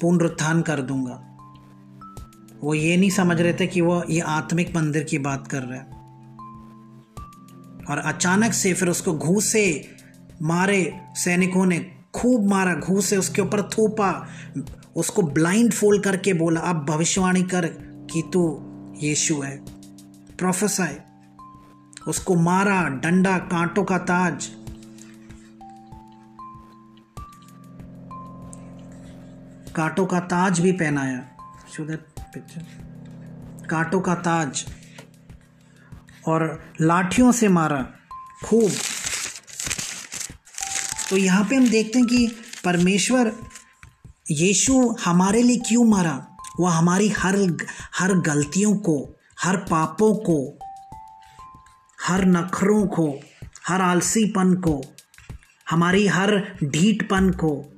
पुनरुत्थान 0.00 0.62
कर 0.62 0.80
दूँगा। 0.80 1.24
वो 2.62 2.74
ये 2.74 2.96
नहीं 2.96 3.10
समझ 3.10 3.40
रहे 3.40 3.52
थे 3.52 3.66
कि 3.66 3.80
वो 3.80 4.04
ये 4.10 4.20
आत्मिक 4.20 4.76
मंदिर 4.76 5.04
की 5.04 5.18
बात 5.18 5.48
कर 5.48 5.62
रहे 5.62 5.78
हैं। 5.78 5.98
और 7.90 7.98
अचानक 7.98 8.52
से 8.52 8.74
फिर 8.74 8.88
उसको 8.88 9.12
घूसे, 9.12 9.96
मारे, 10.42 11.00
सैनिकों 11.14 11.66
ने 11.66 11.90
खूब 12.14 12.48
मारा, 12.48 12.74
घूसे, 12.74 13.16
उसके 13.16 13.42
ऊपर 13.42 13.62
थूपा, 13.62 14.26
उसको 14.96 15.22
ब्लाइंड 15.22 15.72
फोल्ड 15.72 16.04
करके 16.04 16.32
बोला, 16.32 16.60
अब 16.60 16.84
भविष्यवाणी 16.84 17.42
कर 17.42 17.66
कि 18.10 18.30
तू 18.32 18.64
यीशु 19.02 19.34
है। 19.34 19.64
प्रोफेसर 20.38 21.08
उसको 22.08 22.34
मारा, 22.34 22.88
डंडा, 22.88 23.38
कांटों 23.38 23.84
का 23.84 23.98
ताज 23.98 24.48
कांटों 29.76 30.06
का 30.06 30.20
ताज 30.20 30.60
भी 30.60 30.72
पहनाया। 30.72 31.28
शो 31.76 31.84
दैट 31.84 32.00
पिक्चर 32.20 32.60
कांटों 33.70 34.00
का 34.00 34.14
ताज 34.14 34.66
और 36.26 36.72
लाठियों 36.80 37.32
से 37.32 37.48
मारा। 37.48 37.82
खूब। 38.44 38.70
तो 41.10 41.16
यहाँ 41.16 41.44
पे 41.44 41.56
हम 41.56 41.68
देखते 41.68 41.98
हैं 41.98 42.08
कि 42.08 42.36
परमेश्वर 42.64 43.32
यीशु 44.30 44.96
हमारे 45.04 45.42
लिए 45.42 45.56
क्यों 45.56 45.84
मारा? 45.84 46.36
वह 46.60 46.72
हमारी 46.72 47.08
हर 47.08 47.66
हर 47.98 48.14
गलतियों 48.14 48.76
को, 48.76 49.16
हर 49.42 49.56
पापों 49.56 50.14
को, 50.14 50.58
हर 52.06 52.24
नखरों 52.24 52.86
को, 52.86 53.18
हर 53.68 53.80
आलसीपन 53.80 54.54
को, 54.54 54.82
हमारी 55.70 56.06
हर 56.06 56.58
ढीठपन 56.64 57.30
को 57.30 57.72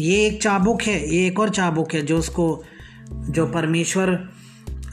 ये 0.00 0.26
एक 0.26 0.42
चाबुक 0.42 0.82
है, 0.82 1.14
ये 1.14 1.26
एक 1.26 1.40
और 1.40 1.50
चाबुक 1.50 1.94
है 1.94 2.02
जो 2.02 2.18
उसको, 2.18 2.64
जो 3.10 3.46
परमेश्वर 3.46 4.10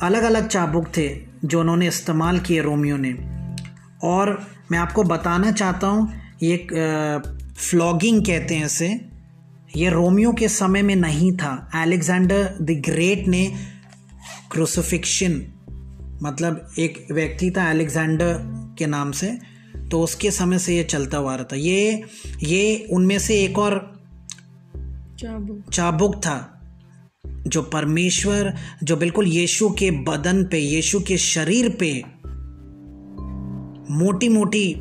अलग 0.03 0.23
अलग 0.23 0.47
चाबुक 0.47 0.87
थे 0.97 1.07
जो 1.45 1.59
उन्होंने 1.59 1.87
इस्तेमाल 1.87 2.39
किए 2.39 2.61
रोमियो 2.61 2.97
ने। 2.97 3.13
और 4.03 4.39
मैं 4.71 4.79
आपको 4.79 5.03
बताना 5.03 5.51
चाहता 5.51 5.87
हूँ, 5.87 6.13
ये 6.43 6.67
फ्लॉगिंग 7.59 8.25
कहते 8.25 8.55
हैं 8.55 8.65
इसे। 8.65 8.89
ये 9.75 9.89
रोमियो 9.89 10.31
के 10.33 10.47
समय 10.49 10.81
में 10.81 10.95
नहीं 10.95 11.31
था। 11.37 11.69
अलेक्जेंडर 11.75 12.57
द 12.61 12.81
ग्रेट 12.85 13.27
ने 13.27 13.45
क्रूसिफिक्शन 14.51 15.41
मतलब 16.23 16.67
एक 16.79 17.05
व्यक्ति 17.11 17.51
था 17.51 17.69
अलेक्जेंडर 17.69 18.37
के 18.77 18.85
नाम 18.85 19.11
से 19.11 19.37
तो 19.91 20.01
उसके 20.01 20.31
समय 20.31 20.59
से 20.59 20.75
ये 20.75 20.83
चलता 20.83 21.17
हुआ 21.17 21.35
रहा 21.35 21.43
था। 21.43 21.55
ये 21.55 22.03
ये 22.43 22.87
उनमें 22.91 23.17
से 23.19 23.43
एक 23.43 23.59
और 23.59 23.94
चाबुक। 25.19 25.69
चाबुक 25.71 26.15
था, 26.15 26.61
जो 27.47 27.61
परमेश्वर, 27.61 28.53
जो 28.83 28.95
बिल्कुल 28.97 29.27
यीशु 29.27 29.69
के 29.69 29.91
बदन 29.91 30.43
पे, 30.43 30.57
यीशु 30.57 30.99
के 30.99 31.17
शरीर 31.17 31.69
पे 31.79 32.03
मोटी 33.93 34.29
मोटी 34.29 34.73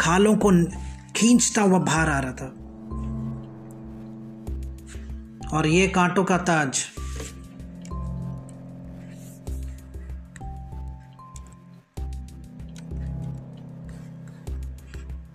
खालों 0.00 0.36
को 0.36 0.50
खींचता 1.16 1.62
हुआ 1.62 1.78
बाहर 1.78 2.08
आ 2.08 2.18
रहा 2.18 2.32
था। 2.32 2.54
और 5.56 5.66
ये 5.66 5.88
कांटों 5.88 6.24
का 6.24 6.38
ताज 6.38 6.84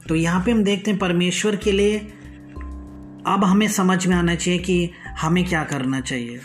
तो 0.10 0.16
यहाँ 0.16 0.44
पे 0.46 0.52
हम 0.52 0.64
देखते 0.64 0.92
हैं 0.92 1.00
परमेश्वर 1.00 1.56
के 1.56 1.72
लिए 1.72 2.14
अब 3.28 3.44
हमें 3.44 3.68
समझ 3.68 4.08
में 4.08 4.16
आना 4.16 4.36
चाहिए 4.36 4.60
कि 4.60 4.92
हमें 5.20 5.46
क्या 5.46 5.64
करना 5.64 6.02
चाहिए। 6.02 6.40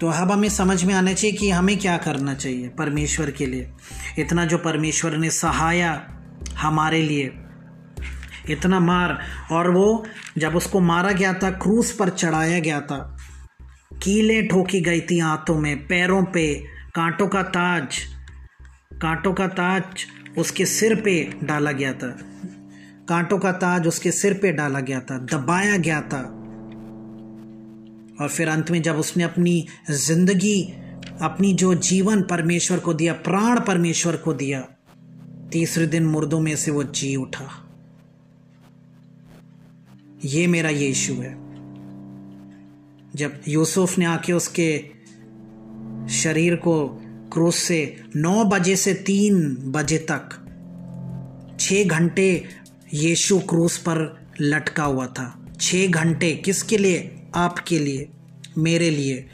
तो 0.00 0.06
अब 0.06 0.32
हमें 0.32 0.48
समझ 0.48 0.84
में 0.84 0.94
आना 0.94 1.12
चाहिए 1.12 1.36
कि 1.36 1.50
हमें 1.50 1.78
क्या 1.78 1.96
करना 1.96 2.34
चाहिए 2.34 2.68
परमेश्वर 2.68 3.30
के 3.30 3.46
लिए। 3.46 3.70
इतना 4.18 4.44
जो 4.44 4.58
परमेश्वर 4.58 5.16
ने 5.16 5.30
सहाया 5.30 6.08
हमारे 6.58 7.02
लिए, 7.02 7.32
इतना 8.50 8.80
मार, 8.80 9.18
और 9.52 9.70
वो 9.70 10.06
जब 10.38 10.56
उसको 10.56 10.80
मारा 10.80 11.12
गया 11.12 11.32
था, 11.32 11.50
क्रूस 11.50 11.92
पर 11.92 12.08
चढ़ाया 12.08 12.58
गया 12.58 12.80
था, 12.80 13.16
कीले 14.02 14.42
ठोकी 14.42 14.80
गई 14.80 15.00
थी 15.00 15.18
हाथों 15.18 15.58
में, 15.58 15.86
पैरों 15.86 16.24
पे, 16.24 16.54
कांटों 16.94 17.28
का 17.28 17.42
ताज, 17.42 17.98
कांटों 19.02 19.32
का 19.32 19.46
ताज 19.46 19.82
उसके 20.38 20.66
सिर 20.66 20.94
पे 20.94 21.32
डाला 21.44 21.72
गया 21.72 21.92
था। 21.92 22.18
कांटों 23.08 23.38
का 23.38 23.52
ताज 23.52 23.86
उसके 23.86 24.10
सिर 24.10 24.34
पे 24.34 24.52
डाला 24.52 24.80
गया 24.80 25.00
था, 25.00 25.18
दबाया 25.18 25.76
गया 25.76 26.00
था। 26.00 26.34
और 28.20 28.28
फिर 28.28 28.48
अंत 28.48 28.70
में 28.70 28.82
जब 28.82 28.96
उसने 28.96 29.24
अपनी 29.24 29.66
ज़िंदगी, 29.90 30.62
अपनी 31.22 31.52
जो 31.52 31.74
जीवन 31.74 32.22
परमेश्वर 32.22 32.78
को 32.78 32.94
दिया, 32.94 33.12
प्राण 33.12 33.60
परमेश्वर 33.60 34.16
को 34.16 34.32
दिया, 34.32 34.60
तीसरे 35.52 35.86
दिन 35.86 36.06
मुर्दों 36.06 36.40
में 36.40 36.56
से 36.56 36.70
वो 36.70 36.84
जी 36.84 37.16
उठा। 37.16 37.64
ये 40.24 40.46
मेरा 40.46 40.70
ये 40.70 40.86
यीशु 40.86 41.14
है। 41.14 41.48
जब 43.16 43.40
यूसुफ 43.48 43.98
ने 43.98 44.04
आके 44.04 44.32
उसके 44.32 44.90
शरीर 46.08 46.56
को 46.56 47.02
क्रूस 47.32 47.56
से, 47.56 48.02
नौ 48.16 48.44
बजे 48.44 48.76
से 48.76 48.94
तीन 48.94 49.56
बजे 49.60 49.98
तक। 49.98 50.44
छ 51.60 51.72
घंटे 51.86 52.44
यीशु 52.94 53.38
क्रूस 53.38 53.78
पर 53.78 54.30
लटका 54.40 54.84
हुआ 54.84 55.06
था। 55.06 55.46
छ 55.60 55.74
घंटे 55.90 56.34
किसके 56.34 56.78
लिए? 56.78 57.22
आपके 57.34 57.78
लिए, 57.78 58.08
मेरे 58.58 58.90
लिए, 58.90 59.28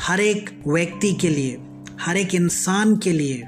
हर 0.00 0.20
एक 0.20 0.62
व्यक्ति 0.68 1.14
के 1.14 1.28
लिए, 1.28 1.58
हर 2.00 2.16
एक 2.16 2.34
इंसान 2.34 2.96
के 2.96 3.12
लिए। 3.12 3.38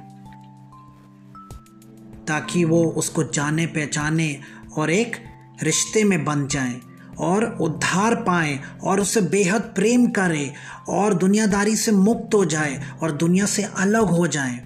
ताकि 2.27 2.65
वो 2.65 2.85
उसको 2.85 3.25
जाने, 3.25 3.67
पहचाने 3.67 4.41
और 4.77 4.91
एक 4.91 5.17
रिश्ते 5.63 6.05
में 6.05 6.25
बन 6.25 6.47
जाए। 6.47 6.81
और 7.19 7.45
उद्धार 7.61 8.15
पाए 8.15 8.61
और 8.83 9.01
उसे 9.01 9.21
बेहद 9.21 9.61
प्रेम 9.61 10.07
करे 10.07 10.53
और 10.89 11.15
दुनियादारी 11.15 11.77
से 11.77 11.93
मुक्त 11.93 12.35
हो 12.35 12.45
जाए 12.45 12.93
और 13.03 13.13
दुनिया 13.13 13.47
से 13.47 13.63
अलग 13.63 14.03
हो 14.03 14.27
जाए 14.27 14.61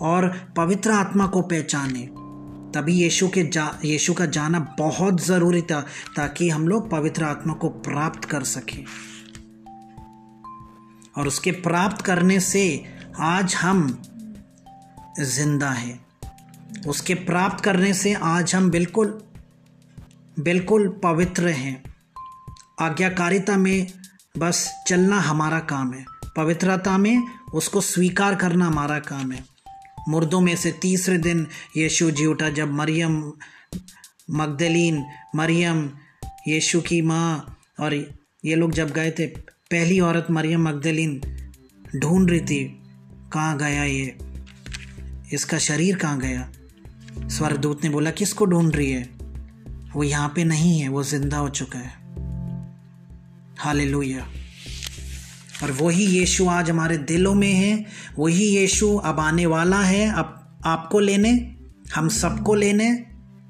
और 0.00 0.28
पवित्र 0.56 0.90
आत्मा 0.90 1.26
को 1.26 1.42
पहचाने। 1.42 2.08
तभी 2.74 2.92
यीशु 2.92 3.28
के 3.28 3.42
जा, 3.42 3.78
यीशु 3.84 4.14
का 4.14 4.26
जाना 4.26 4.74
बहुत 4.78 5.20
ज़रूरी 5.20 5.62
था 5.62 5.80
ताकि 6.16 6.48
हम 6.50 6.68
लोग 6.68 6.90
पवित्र 6.90 7.24
आत्मा 7.24 7.54
को 7.54 7.68
प्राप्त 7.68 8.24
कर 8.24 8.42
सकें। 8.42 8.84
और 11.16 11.26
उसके 11.26 11.50
प्राप्त 11.50 12.04
करने 12.04 12.40
से 12.40 12.84
आज 13.20 13.54
हम 13.54 14.02
ज़िंदा 15.20 15.70
हैं। 15.70 16.06
उसके 16.88 17.14
प्राप्त 17.14 17.64
करने 17.64 17.94
से 17.94 18.14
आज 18.14 18.54
हम 18.54 18.70
बिल्कुल 18.70 19.22
बिल्कुल 20.38 21.00
पवित्र 21.04 21.48
हैं। 21.48 21.82
आज्ञाकारिता 22.80 23.56
में 23.56 23.92
बस 24.38 24.84
चलना 24.86 25.20
हमारा 25.20 25.58
काम 25.58 25.92
है। 25.92 26.04
पवित्रता 26.36 26.98
में 26.98 27.28
उसको 27.54 27.80
स्वीकार 27.80 28.34
करना 28.34 28.66
हमारा 28.66 28.98
काम 28.98 29.32
है। 29.32 29.44
मुर्दों 30.08 30.40
में 30.40 30.56
से 30.56 30.72
तीसरे 30.72 31.18
दिन 31.18 31.46
यीशु 31.76 32.10
जी 32.10 32.26
उठा, 32.26 32.50
जब 32.50 32.72
मरियम, 32.72 33.32
मगदलीन, 34.30 35.04
मरियम, 35.36 35.90
यीशु 36.48 36.80
की 36.80 37.02
माँ 37.02 37.58
और 37.80 37.94
ये 38.44 38.54
लोग 38.54 38.72
जब 38.72 38.90
गए 38.90 39.10
थे, 39.10 39.26
पहली 39.70 40.00
औरत 40.00 40.26
मरियम, 40.30 40.68
मगदलीन 40.68 41.20
ढूंढ 41.96 42.30
रही 42.30 42.40
थी, 42.40 42.82
कहाँ 43.32 43.58
गया 43.58 43.84
ये? 43.84 44.18
इसका 45.32 45.58
शरीर 45.58 45.96
कहाँ 45.96 46.18
गया? 46.20 46.52
स्वर्गदूत 47.28 47.84
ने 47.84 47.90
बोला, 47.90 48.10
किसको 48.10 48.44
ढूंढ 48.44 48.76
रही 48.76 48.92
है? 48.92 49.15
वो 49.96 50.02
यहाँ 50.02 50.28
पे 50.28 50.44
नहीं 50.44 50.80
है, 50.80 50.88
वो 50.88 51.02
ज़िंदा 51.02 51.36
हो 51.36 51.48
चुका 51.48 51.78
है। 51.78 51.92
हाल 53.58 53.94
और 55.62 55.70
वही 55.70 56.04
यीशु 56.04 56.48
आज 56.48 56.70
हमारे 56.70 56.98
दिलों 56.98 57.34
में 57.34 57.52
है, 57.52 57.86
वही 58.18 58.44
यीशु 58.44 58.96
अब 58.96 59.20
आने 59.20 59.46
वाला 59.46 59.80
है, 59.80 60.10
अब 60.10 60.58
आपको 60.64 61.00
लेने, 61.00 61.56
हम 61.94 62.08
सबको 62.08 62.54
लेने, 62.54 62.94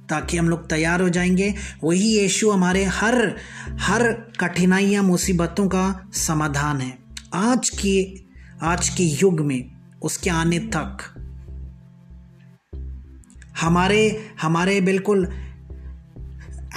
ताकि 0.09 0.37
हम 0.37 0.49
लोग 0.49 0.71
तैयार 0.71 1.01
हो 1.01 1.09
जाएँगे। 1.09 1.55
वही 1.85 2.19
यीशु 2.19 2.51
हमारे 2.51 2.85
हर 2.85 3.37
हर 3.81 4.13
कठिनाइयाँ, 4.13 5.03
मुसीबतों 5.03 5.69
का 5.69 6.11
समाधान 6.13 6.81
है। 6.81 6.99
आज 7.35 7.71
की, 7.71 8.29
आज 8.63 8.89
के 8.89 9.05
युग 9.05 9.41
में, 9.41 9.71
उसके 10.03 10.31
आने 10.31 10.59
तक, 10.59 10.99
हमारे 13.61 14.31
हमारे 14.43 14.81
बिल्कुल 14.81 15.29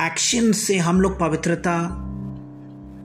एक्शन 0.01 0.51
से 0.51 0.77
हम 0.77 1.01
लोग 1.01 1.19
पवित्रता 1.19 2.05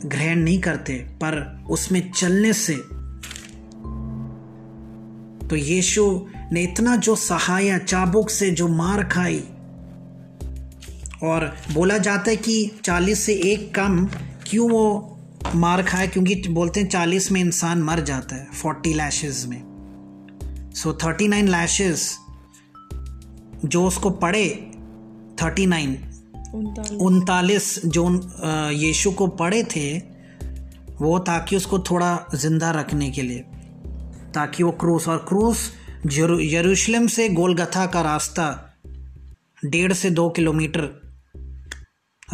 ग्रहण 0.05 0.37
नहीं 0.37 0.61
करते, 0.61 0.95
पर 0.95 1.65
उसमें 1.71 2.13
चलने 2.13 2.53
से। 2.53 2.75
तो 5.49 5.57
यीशु 5.57 6.27
ने 6.53 6.63
इतना 6.63 6.97
जो 6.97 7.17
सहाया, 7.17 7.79
चाबुक 7.79 8.31
से 8.31 8.51
जो 8.51 8.69
मार 8.69 9.05
खाई, 9.05 9.45
और 11.23 11.57
बोला 11.73 11.99
जाता 11.99 12.31
है 12.31 12.37
कि 12.37 12.71
चालीस 12.85 13.23
से 13.23 13.35
एक 13.35 13.75
कम 13.75 14.09
क्यों 14.47 14.71
वो 14.71 15.19
मार 15.55 15.83
खाए? 15.83 16.07
क्योंकि 16.07 16.43
बोलते 16.49 16.81
हैं 16.81 16.89
चालीस 16.89 17.33
में 17.33 17.41
इंसान 17.41 17.83
मर 17.83 18.01
जाता 18.01 18.37
है, 18.37 18.45
फोर्टी 18.45 18.95
लैशेज 18.95 19.47
में। 19.47 19.63
सो 20.75 20.93
थर्टी 20.93 21.29
नाइन 21.29 21.49
लैशेज 21.49 22.11
जो 23.65 23.87
उसको 23.87 24.11
पड़े, 24.11 24.71
थर्टी 25.43 25.67
नाइन। 25.67 26.14
उनतालीस। 26.55 27.85
जो 27.87 28.05
यीशु 28.73 29.11
को 29.13 29.27
पढ़े 29.37 29.63
थे, 29.67 29.87
वो 31.01 31.19
ताकि 31.19 31.57
उसको 31.57 31.79
थोड़ा 31.81 32.27
ज़िंदा 32.35 32.71
रखने 32.71 33.11
के 33.11 33.23
लिए, 33.23 33.41
ताकि 34.35 34.63
वो 34.63 34.71
क्रूस, 34.73 35.09
और 35.09 35.25
क्रूस 35.29 35.71
यरूशलेम 36.07 37.07
से 37.07 37.29
गोलगथा 37.31 37.87
का 37.87 38.01
रास्ता 38.03 38.47
डेढ़ 39.63 39.93
से 39.93 40.11
दो 40.11 40.29
किलोमीटर 40.31 40.83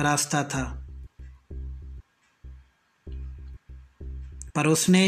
रास्ता 0.01 0.43
था। 0.45 0.65
पर 4.57 4.67
उसने 4.67 5.05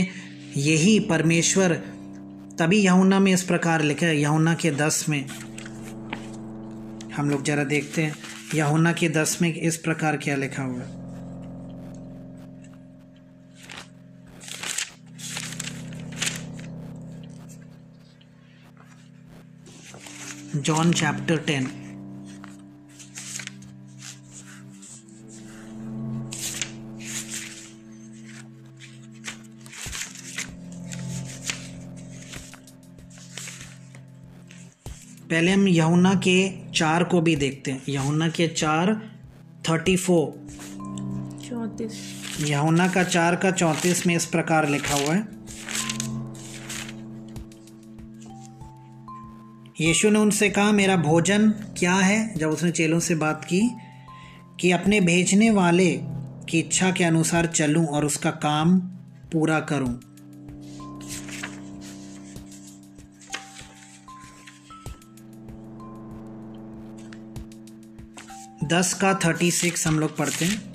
यही 0.56 0.98
परमेश्वर, 1.00 1.72
तभी 2.58 2.86
यमुना 2.86 3.18
में 3.20 3.32
इस 3.32 3.42
प्रकार 3.42 3.82
लिखा 3.82 4.06
है 4.06 4.20
यमुना 4.22 4.54
के 4.54 4.70
दस 4.72 5.04
में। 5.08 5.24
हम 7.16 7.30
लोग 7.30 7.42
जरा 7.42 7.64
देखते 7.66 8.02
हैं। 8.02 8.14
यहुना 8.54 8.92
की 8.92 9.08
दस 9.08 9.38
में 9.42 9.54
इस 9.54 9.76
प्रकार 9.76 10.16
क्या 10.16 10.36
लिखा 10.36 10.62
हुआ 10.62 10.84
जॉन 20.56 20.92
चैप्टर 20.92 21.38
टेन। 21.38 21.81
पहले 35.32 35.52
हम 35.52 35.68
यमुना 35.68 36.14
के 36.14 36.52
चार 36.74 37.04
को 37.04 37.20
भी 37.20 37.36
देखते 37.36 37.70
हैं। 37.70 37.82
यमुना 37.88 38.28
के 38.28 38.48
चार 38.48 39.10
थर्टी 39.68 39.96
फोर 39.96 40.48
चौंतीस। 41.48 41.92
यमुना 42.40 42.88
का 42.88 43.04
चार 43.04 43.36
का 43.36 43.50
चौंतीस 43.50 44.06
में 44.06 44.16
इस 44.16 44.26
प्रकार 44.26 44.68
लिखा 44.68 44.94
हुआ 44.94 45.14
है। 45.14 45.28
यीशु 49.80 50.10
ने 50.10 50.18
उनसे 50.18 50.50
कहा 50.50 50.72
मेरा 50.72 50.96
भोजन 50.96 51.50
क्या 51.50 51.94
है? 51.94 52.34
जब 52.36 52.50
उसने 52.50 52.70
चेलों 52.70 53.00
से 53.00 53.14
बात 53.14 53.44
की 53.44 53.70
कि 54.60 54.72
अपने 54.72 55.00
भेजने 55.00 55.50
वाले 55.50 56.00
की 56.48 56.58
इच्छा 56.58 56.90
के 56.90 57.04
अनुसार 57.04 57.46
चलूँ 57.46 57.86
और 57.86 58.04
उसका 58.04 58.30
काम 58.30 58.80
पूरा 59.32 59.60
करूँ। 59.60 60.11
दस 68.64 68.94
का 68.94 69.14
थर्टी 69.14 69.50
सिक्स 69.50 69.86
हम 69.86 69.98
लोग 69.98 70.16
पढ़ते 70.16 70.44
हैं। 70.44 70.72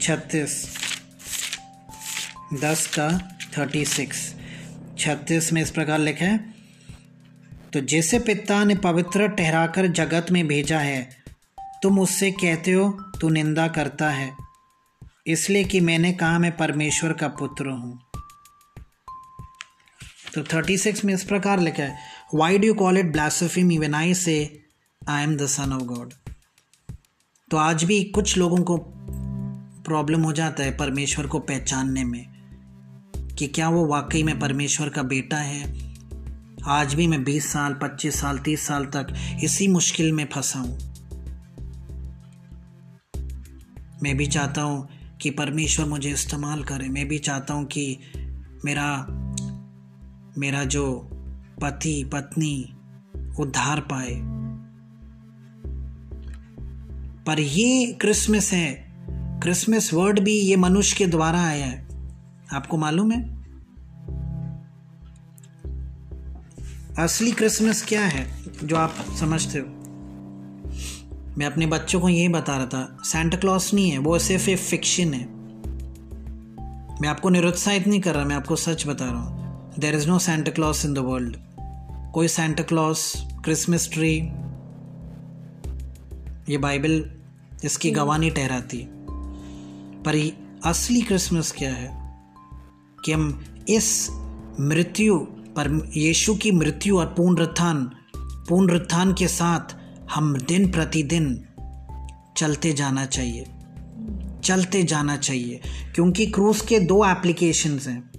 छत्तीस। 0.00 0.76
दस 2.54 2.86
का 2.86 3.36
थर्टी 3.58 3.84
सिक्स 3.84 4.34
छत्तीस 4.98 5.52
में 5.52 5.62
इस 5.62 5.70
प्रकार 5.70 5.98
लिखा 5.98 6.24
है। 6.24 6.54
तो 7.72 7.80
जैसे 7.80 8.18
पिता 8.18 8.64
ने 8.64 8.74
पवित्र 8.74 9.28
ठहराकर 9.28 9.86
जगत 9.86 10.26
में 10.30 10.48
भेजा 10.48 10.78
है, 10.78 11.16
तुम 11.82 11.98
उससे 11.98 12.30
कहते 12.30 12.72
हो, 12.72 12.90
तू 13.20 13.28
निंदा 13.28 13.68
करता 13.68 14.10
है। 14.10 14.36
इसलिए 15.26 15.64
कि 15.64 15.80
मैंने 15.80 16.12
कहा, 16.12 16.38
मैं 16.38 16.56
परमेश्वर 16.56 17.12
का 17.12 17.28
पुत्र 17.28 17.66
हूँ। 17.66 18.00
तो 20.34 20.42
थर्टी 20.42 20.78
सिक्स 20.78 21.04
में 21.04 21.14
इस 21.14 21.24
प्रकार 21.24 21.60
लिखा 21.60 21.82
है। 21.82 21.98
Why 22.34 22.58
do 22.58 22.74
call 22.74 22.98
it 22.98 23.12
blasphemy 23.12 23.72
even 23.72 23.94
I 23.94 24.14
say 24.14 24.64
I 25.08 25.22
am 25.22 25.36
the 25.36 25.46
son 25.46 25.72
of 25.72 25.82
God 25.82 26.12
तो 27.50 27.56
आज 27.56 27.84
भी 27.84 28.04
कुछ 28.04 28.38
लोगों 28.38 28.56
को 28.56 28.76
प्रॉब्लम 29.84 30.22
हो 30.22 30.32
जाता 30.32 30.62
है 30.62 30.76
परमेश्वर 30.76 31.26
को 31.26 31.38
पहचानने 31.38 32.04
में 32.04 32.26
कि 33.38 33.46
क्या 33.46 33.68
वो 33.68 33.86
वाकई 33.86 34.22
में 34.22 34.38
परमेश्वर 34.38 34.88
का 34.88 35.02
बेटा 35.02 35.36
है। 35.36 35.90
आज 36.66 36.94
भी 36.94 37.06
मैं 37.06 37.24
20 37.24 37.52
साल 37.52 37.74
25 37.74 38.20
साल 38.20 38.38
30 38.38 38.66
साल 38.66 38.84
तक 38.84 39.14
इसी 39.44 39.68
मुश्किल 39.68 40.12
में 40.12 40.28
फंसा 40.32 40.58
हूँ। 40.58 40.78
मैं 44.02 44.16
भी 44.16 44.26
चाहता 44.26 44.62
हूँ 44.62 44.88
कि 45.20 45.30
परमेश्वर 45.30 45.86
मुझे 45.86 46.10
इस्तेमाल 46.10 46.64
करे। 46.64 46.88
मैं 46.88 47.08
भी 47.08 47.18
चाहता 47.18 47.54
हूँ 47.54 47.64
कि 47.66 47.98
मेरा 48.64 49.06
मेरा 50.38 50.64
जो 50.64 51.10
पति, 51.62 52.10
पत्नी 52.12 52.74
उद्धार 53.40 53.80
पाए। 53.80 54.39
पर 57.26 57.40
ये 57.40 57.86
क्रिसमस 57.92 58.52
है। 58.52 58.92
क्रिसमस 59.42 59.94
वर्ड 59.94 60.20
भी 60.20 60.32
ये 60.32 60.56
मनुष्य 60.56 60.96
के 60.96 61.06
द्वारा 61.06 61.42
आया 61.42 61.66
है। 61.66 61.88
आपको 62.52 62.76
मालूम 62.76 63.12
है? 63.12 63.40
असली 66.98 67.32
क्रिसमस 67.32 67.84
क्या 67.88 68.04
है, 68.04 68.26
जो 68.64 68.76
आप 68.76 68.94
समझते 69.20 69.58
हो? 69.58 69.66
मैं 71.38 71.46
अपने 71.46 71.66
बच्चों 71.66 72.00
को 72.00 72.08
यही 72.08 72.28
बता 72.28 72.56
रहा 72.56 72.66
था 72.66 72.98
सेंटा 73.04 73.36
क्लॉस 73.36 73.74
नहीं 73.74 73.90
है, 73.90 73.98
वो 73.98 74.18
सिर्फ़ 74.18 74.50
एक 74.50 74.58
फिक्शन 74.58 75.14
है। 75.14 75.26
मैं 77.00 77.06
आपको 77.06 77.28
निरुत्साहित 77.28 77.86
नहीं 77.86 78.00
कर 78.00 78.14
रहा, 78.14 78.24
मैं 78.24 78.36
आपको 78.36 78.56
सच 78.56 78.86
बता 78.86 79.04
रहा 79.04 79.20
हूँ। 79.20 79.40
There 79.78 79.94
is 79.94 80.08
no 80.08 80.18
Santa 80.18 80.50
Claus 80.50 80.84
in 80.84 80.94
the 80.94 80.98
world 80.98 81.36
कोई 82.14 82.28
सेंटा 82.28 82.62
क्लॉस 82.62 83.26
क्रिसमस 83.44 83.90
ट्री 83.92 84.20
ये 86.50 86.58
बाइबल 86.58 87.10
इसकी 87.64 87.90
गवाह 87.90 88.18
नहीं 88.18 88.30
ठहराती 88.30 88.86
पर 90.00 90.32
असली 90.64 91.00
क्रिसमस 91.00 91.52
क्या 91.52 91.72
है? 91.72 92.16
कि 93.04 93.12
हम 93.12 93.44
इस 93.68 94.08
मृत्यु 94.60 95.18
पर 95.30 95.92
यीशु 95.96 96.34
की 96.34 96.52
मृत्यु 96.52 96.98
और 96.98 97.06
पुनरुत्थान 97.06 97.90
पुनरुत्थान 98.16 99.12
के 99.12 99.28
साथ 99.28 99.76
हम 100.10 100.36
दिन 100.36 100.70
प्रतिदिन 100.70 101.44
चलते 102.36 102.72
जाना 102.72 103.06
चाहिए। 103.06 103.46
चलते 104.44 104.82
जाना 104.82 105.16
चाहिए। 105.16 105.60
क्योंकि 105.94 106.26
क्रूस 106.26 106.60
के 106.60 106.80
दो 106.80 107.06
एप्लीकेशंस 107.06 107.88
हैं। 107.88 108.10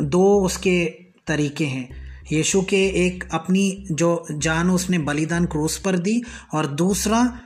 दो 0.00 0.40
उसके 0.40 0.84
तरीके 1.26 1.66
हैं। 1.66 2.06
यीशु 2.32 2.62
के 2.62 3.06
एक 3.06 3.28
अपनी 3.32 3.84
जो 3.92 4.26
जान 4.32 4.70
उसने 4.70 4.98
बलिदान 4.98 5.46
क्रूस 5.46 5.78
पर 5.78 5.98
दी 5.98 6.22
और 6.54 6.66
दूसरा 6.66 7.40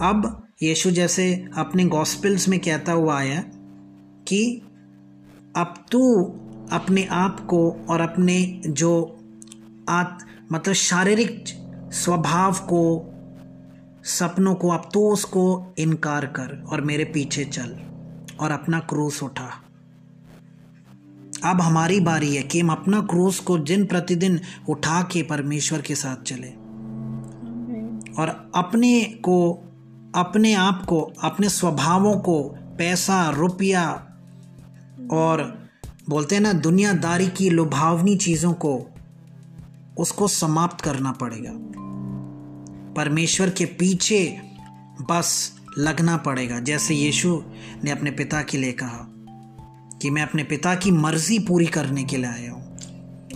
अब 0.00 0.46
यीशु 0.62 0.90
जैसे 0.90 1.48
अपने 1.56 1.84
गॉस्पिल्स 1.84 2.48
में 2.48 2.60
कहता 2.60 2.92
हुआ 2.92 3.18
आया 3.18 3.40
कि 4.28 4.62
अब 5.56 5.74
तू 5.92 6.24
अपने 6.72 7.04
आप 7.04 7.46
को 7.46 7.86
और 7.88 8.00
अपने 8.00 8.60
जो 8.66 9.18
आत 9.88 10.18
मतलब 10.52 10.74
शारीरिक 10.74 11.44
स्वभाव 11.92 12.52
को 12.52 13.08
सपनों 14.04 14.54
को 14.54 14.68
अब 14.68 14.88
तो 14.94 15.12
उसको 15.12 15.74
इनकार 15.78 16.26
कर 16.26 16.64
और 16.68 16.80
मेरे 16.80 17.04
पीछे 17.04 17.44
चल 17.44 17.76
और 18.40 18.50
अपना 18.50 18.80
क्रूस 18.80 19.22
उठा। 19.22 19.50
अब 21.44 21.60
हमारी 21.60 22.00
बारी 22.00 22.36
है 22.36 22.42
कि 22.42 22.60
हम 22.60 22.68
अपना 22.68 23.00
क्रूस 23.00 23.40
को 23.40 23.58
दिन 23.58 23.86
प्रतिदिन 23.86 24.40
उठा 24.68 25.02
के 25.02 25.22
परमेश्वर 25.22 25.80
के 25.80 25.94
साथ 25.94 26.16
चले। 26.16 26.48
और 28.22 28.50
अपने 28.54 29.04
को 29.04 29.64
अपने 30.14 30.54
आप 30.54 30.84
को, 30.84 31.12
अपने 31.22 31.48
स्वभावों 31.48 32.16
को, 32.16 32.42
पैसा, 32.78 33.30
रुपया 33.30 33.90
और 35.12 35.68
बोलते 36.08 36.34
हैं 36.34 36.42
ना, 36.42 36.52
दुनियादारी 36.52 37.28
की 37.28 37.50
लुभावनी 37.50 38.16
चीज़ों 38.16 38.52
को, 38.52 38.86
उसको 39.98 40.28
समाप्त 40.28 40.80
करना 40.80 41.12
पड़ेगा। 41.12 41.52
परमेश्वर 42.92 43.50
के 43.50 43.64
पीछे 43.64 44.40
बस 45.00 45.58
लगना 45.78 46.16
पड़ेगा। 46.16 46.60
जैसे 46.60 46.94
यीशु 46.94 47.42
ने 47.84 47.90
अपने 47.90 48.10
पिता 48.10 48.42
के 48.42 48.58
लिए 48.58 48.72
कहा 48.72 49.06
कि 50.02 50.10
मैं 50.10 50.22
अपने 50.22 50.44
पिता 50.44 50.74
की 50.74 50.90
मर्ज़ी 50.90 51.38
पूरी 51.38 51.66
करने 51.66 52.04
के 52.04 52.16
लिए 52.16 52.26
आया 52.26 52.52
हूँ। 52.52 52.62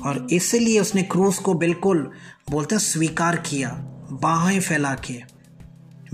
और 0.07 0.27
इसलिए 0.33 0.81
उसने 0.81 1.03
क्रूस 1.03 1.39
को 1.39 1.55
बिल्कुल 1.55 2.11
बोलते 2.51 2.75
हैं 2.75 2.83
स्वीकार 2.83 3.37
किया, 3.37 3.71
बाहें 4.13 4.61
फैला 4.61 4.95
के। 4.95 5.36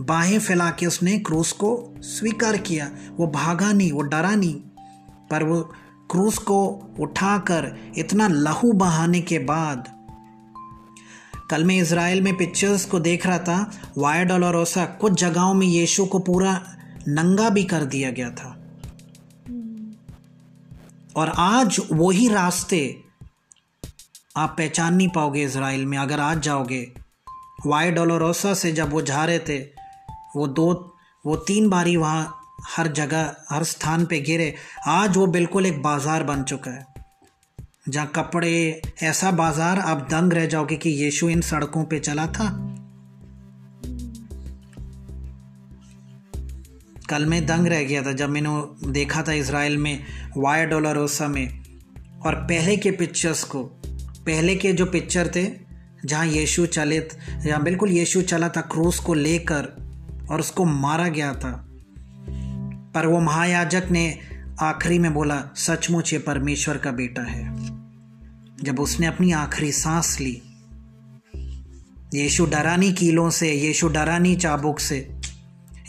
बाहें 0.01 0.39
फैला 0.39 0.71
के 0.71 0.87
उसने 0.87 1.19
क्रूस 1.19 1.53
को 1.53 1.95
स्वीकार 1.99 2.57
किया। 2.57 2.91
वो 3.17 3.27
भागा 3.27 3.73
नहीं, 3.73 3.93
वो 3.93 4.01
डरा 4.01 4.35
नहीं। 4.35 4.55
पर 5.31 5.43
वो 5.43 5.73
क्रूस 6.11 6.39
को 6.39 6.67
उठाकर 7.01 7.93
इतना 7.97 8.29
लहू 8.29 8.73
बहाने 8.73 9.21
के 9.21 9.39
बाद 9.39 10.03
कल 11.51 11.65
मैं 11.65 11.77
इसराइल 11.77 12.23
में 12.23 12.37
पिक्चर्स 12.37 12.85
को 12.85 13.01
देख 13.01 13.27
रहा 13.27 13.39
था 13.39 13.73
वाया 13.99 14.25
डोलोरोसा 14.25 14.85
कुछ 14.85 15.21
जगहों 15.21 15.55
में 15.55 15.67
यीशु 15.67 16.07
को 16.07 16.19
पूरा 16.19 16.77
नंगा 17.09 17.51
भी 17.51 17.65
कर 17.65 17.85
दिया 17.85 18.11
गया 18.11 18.31
था। 18.31 18.59
और 21.17 21.29
आज 21.29 21.81
वही 21.93 22.29
रास्ते 22.29 23.01
आप 24.37 24.55
पहचान 24.59 24.95
नहीं 24.95 25.09
पाओगे 25.09 25.45
इसराइल 25.45 25.87
में, 25.87 25.99
अगर 25.99 26.21
आज 26.21 26.39
जाओगे। 26.39 26.93
वाई 27.67 27.91
डोलोरोसा 27.91 28.55
से 28.55 28.73
जब 28.73 28.91
वो 28.91 29.03
जा 29.03 29.25
रहे 29.25 29.39
थे 29.39 29.72
वो 30.37 30.47
दो, 30.49 30.73
वो 31.25 31.37
तीन 31.39 31.69
बारी 31.69 31.97
वहाँ 31.97 32.39
हर 32.69 32.89
जगह, 32.89 33.35
हर 33.51 33.65
स्थान 33.65 34.05
पे 34.07 34.21
गिरे। 34.21 34.55
आज 34.89 35.17
वो 35.17 35.27
बिल्कुल 35.29 35.67
एक 35.67 35.83
बाज़ार 35.83 36.23
बन 36.25 36.43
चुका 36.43 36.71
है, 36.71 36.87
जहाँ 37.89 38.11
कपड़े, 38.17 38.83
ऐसा 39.03 39.31
बाज़ार 39.33 39.79
आप 39.79 40.07
दंग 40.11 40.33
रह 40.33 40.47
जाओगे 40.47 40.77
कि 40.77 40.91
यीशु 41.05 41.29
इन 41.29 41.41
सड़कों 41.43 41.85
पे 41.85 41.99
चला 42.01 42.27
था। 42.29 42.49
कल 47.11 47.25
मैं 47.27 47.45
दंग 47.47 47.67
रह 47.67 47.83
गया 47.85 48.03
था 48.03 48.13
जब 48.13 48.31
मैंने 48.31 48.93
देखा 48.93 49.23
था 49.23 49.33
इसराइल 49.33 49.77
में 49.79 50.05
वाया 50.37 50.65
डोलारोसा 50.65 51.29
में। 51.29 51.49
और 52.21 52.35
पहले 52.35 52.77
के 52.77 52.91
पिक्चर्स 52.93 53.43
को, 53.45 53.63
पहले 54.27 54.55
के 54.57 54.73
जो 54.73 54.87
पिक्चर 54.87 55.31
थे, 55.37 55.47
जहाँ 56.05 56.27
यीशु 56.27 56.67
चले, 56.69 57.01
जहाँ 57.45 57.63
बिल्कुल 57.63 57.91
यीशु 57.91 58.23
चला 58.23 58.49
था, 58.49 58.61
क्रूस 58.63 58.99
को 58.99 59.15
लेकर 59.15 59.69
और 60.31 60.41
उसको 60.41 60.65
मारा 60.65 61.09
गया 61.09 61.35
था। 61.35 61.69
पर 62.95 63.07
वो 63.07 63.21
महायाजक 63.21 63.83
ने 63.91 64.19
आखिरी 64.61 64.99
में 64.99 65.15
बोला, 65.15 65.43
सचमुच 65.57 66.13
ये 66.13 66.19
परमेश्वर 66.19 66.77
का 66.77 66.91
बेटा 66.91 67.23
है। 67.23 67.55
जब 68.63 68.81
उसने 68.81 69.07
अपनी 69.07 69.33
आखिरी 69.33 69.73
सांस 69.73 70.21
ली, 70.21 70.43
यीशु 72.15 72.47
डरानी 72.47 72.93
कीलों 72.93 73.31
से, 73.31 73.53
यीशु 73.53 73.89
डरानी 73.89 74.37
चाबुक 74.37 74.81
से, 74.81 75.21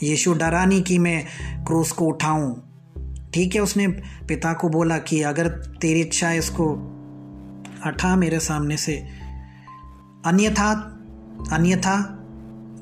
यीशु 0.02 0.32
डरानी 0.32 0.82
कि 0.82 0.98
मैं 0.98 1.26
क्रूस 1.64 1.92
को 1.92 2.04
उठाऊं, 2.04 2.54
ठीक 3.34 3.54
है, 3.54 3.60
उसने 3.60 3.88
पिता 4.28 4.52
को 4.52 4.68
बोला 4.68 4.98
कि 4.98 5.22
अगर 5.22 5.48
तेरी 5.48 6.00
इच्छा 6.00 6.28
है 6.28 6.38
इसको 6.38 6.90
हटा 7.86 8.16
मेरे 8.16 8.40
सामने 8.40 8.76
से, 8.76 8.96
अन्यथा 10.26 10.70
अन्यथा 11.52 12.20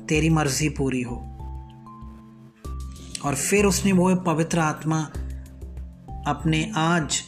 तेरी 0.09 0.29
मर्ज़ी 0.29 0.69
पूरी 0.69 1.01
हो। 1.01 1.32
और 3.25 3.35
फिर 3.35 3.65
उसने 3.65 3.91
वो 3.91 4.15
पवित्र 4.15 4.59
आत्मा 4.59 4.99
अपने 6.27 6.71
आज 6.75 7.21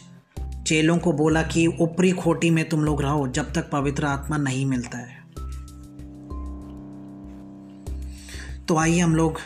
चेलों 0.67 0.97
को 0.97 1.13
बोला 1.13 1.43
कि 1.43 1.67
ऊपरी 1.67 2.11
खोटी 2.11 2.49
में 2.49 2.69
तुम 2.69 2.83
लोग 2.83 3.01
रहो, 3.01 3.27
जब 3.27 3.53
तक 3.53 3.69
पवित्र 3.69 4.05
आत्मा 4.05 4.37
नहीं 4.37 4.65
मिलता 4.65 4.97
है। 4.97 5.25
तो 8.65 8.77
आइए 8.77 8.99
हम 8.99 9.15
लोग 9.15 9.39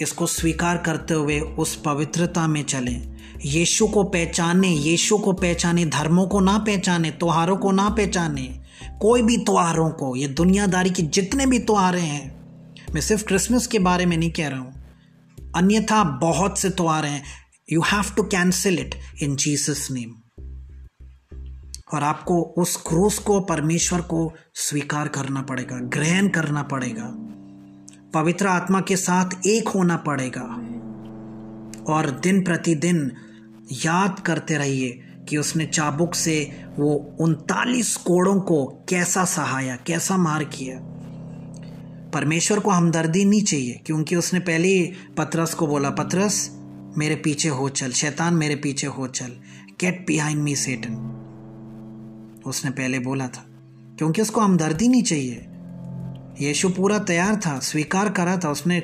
इसको 0.00 0.26
स्वीकार 0.26 0.76
करते 0.76 1.14
हुए 1.14 1.40
उस 1.40 1.76
पवित्रता 1.76 2.46
में 2.46 2.62
चलें। 2.62 3.16
यीशु 3.44 3.86
को 3.86 4.04
पहचाने, 4.04 4.68
यीशु 4.68 5.18
को 5.18 5.32
पहचाने, 5.32 5.86
धर्मों 5.86 6.26
को 6.26 6.40
ना 6.40 6.58
पहचाने, 6.58 7.10
त्योहारों 7.10 7.56
को 7.56 7.70
ना 7.70 7.88
पहचाने, 7.88 8.60
कोई 9.00 9.22
भी 9.22 9.36
त्योहारों 9.36 9.90
को, 9.90 10.16
ये 10.16 10.28
दुनियादारी 10.28 10.90
के 10.90 11.02
जितने 11.02 11.46
भी 11.46 11.58
त्योहार 11.58 11.96
हैं, 11.96 12.36
मैं 12.94 13.00
सिर्फ़ 13.00 13.24
क्रिसमस 13.24 13.66
के 13.66 13.78
बारे 13.78 14.06
में 14.06 14.16
नहीं 14.16 14.30
कह 14.30 14.48
रहा 14.48 14.58
हूँ। 14.58 14.75
अन्यथा 15.56 16.04
बहुत 16.04 16.58
से 16.58 16.70
तो 16.70 16.86
आ 16.86 17.00
रहे 17.00 17.10
हैं। 17.10 17.22
You 17.72 17.80
have 17.80 18.04
to 18.16 18.22
cancel 18.22 18.78
it 18.78 18.94
in 19.22 19.36
Jesus 19.36 19.88
name 19.90 20.14
और 21.94 22.02
आपको 22.02 22.42
उस 22.42 22.76
क्रूस 22.76 23.18
को, 23.18 23.40
परमेश्वर 23.40 24.00
को 24.00 24.32
स्वीकार 24.54 25.08
करना 25.08 25.42
पड़ेगा, 25.42 25.76
ग्रहण 25.76 26.28
करना 26.28 26.62
पड़ेगा। 26.62 27.12
पवित्र 28.14 28.46
आत्मा 28.46 28.80
के 28.80 28.96
साथ 28.96 29.46
एक 29.46 29.68
होना 29.68 29.96
पड़ेगा। 29.96 30.66
और 31.92 32.10
दिन 32.10 32.44
प्रतिदिन 32.44 33.12
याद 33.84 34.20
करते 34.20 34.56
रहिए 34.56 35.02
कि 35.28 35.36
उसने 35.36 35.66
चाबुक 35.66 36.14
से 36.14 36.64
वो 36.78 37.16
उनतालीस 37.20 37.96
कोड़ों 37.96 38.40
को 38.40 38.66
कैसा 38.88 39.24
सहाया, 39.24 39.76
कैसा 39.76 40.16
मार 40.16 40.44
किया। 40.44 40.95
परमेश्वर 42.16 42.58
को 42.58 42.70
हमदर्दी 42.70 43.24
नहीं 43.24 43.42
चाहिए, 43.42 43.80
क्योंकि 43.86 44.16
उसने 44.16 44.40
पहले 44.40 44.68
ही 44.68 44.92
पतरस 45.18 45.54
को 45.54 45.66
बोला, 45.66 45.90
पतरस, 45.90 46.48
मेरे 46.98 47.16
पीछे 47.16 47.48
हो 47.48 47.68
चल, 47.70 47.90
शैतान 47.92 48.34
मेरे 48.34 48.56
पीछे 48.56 48.86
हो 48.86 49.06
चल 49.08 49.32
गेट 49.80 50.04
बिहाइंड 50.06 50.42
मी 50.42 50.54
सेटन 50.56 50.94
उसने 52.46 52.70
पहले 52.70 52.98
बोला 52.98 53.26
था, 53.28 53.44
क्योंकि 53.98 54.22
उसको 54.22 54.40
हमदर्दी 54.40 54.88
नहीं 54.88 55.02
चाहिए। 55.02 55.46
यीशु 56.40 56.68
पूरा 56.68 56.98
तैयार 56.98 57.36
था, 57.36 57.58
स्वीकार 57.58 58.08
करा 58.10 58.36
था, 58.36 58.50
उसने 58.50 58.80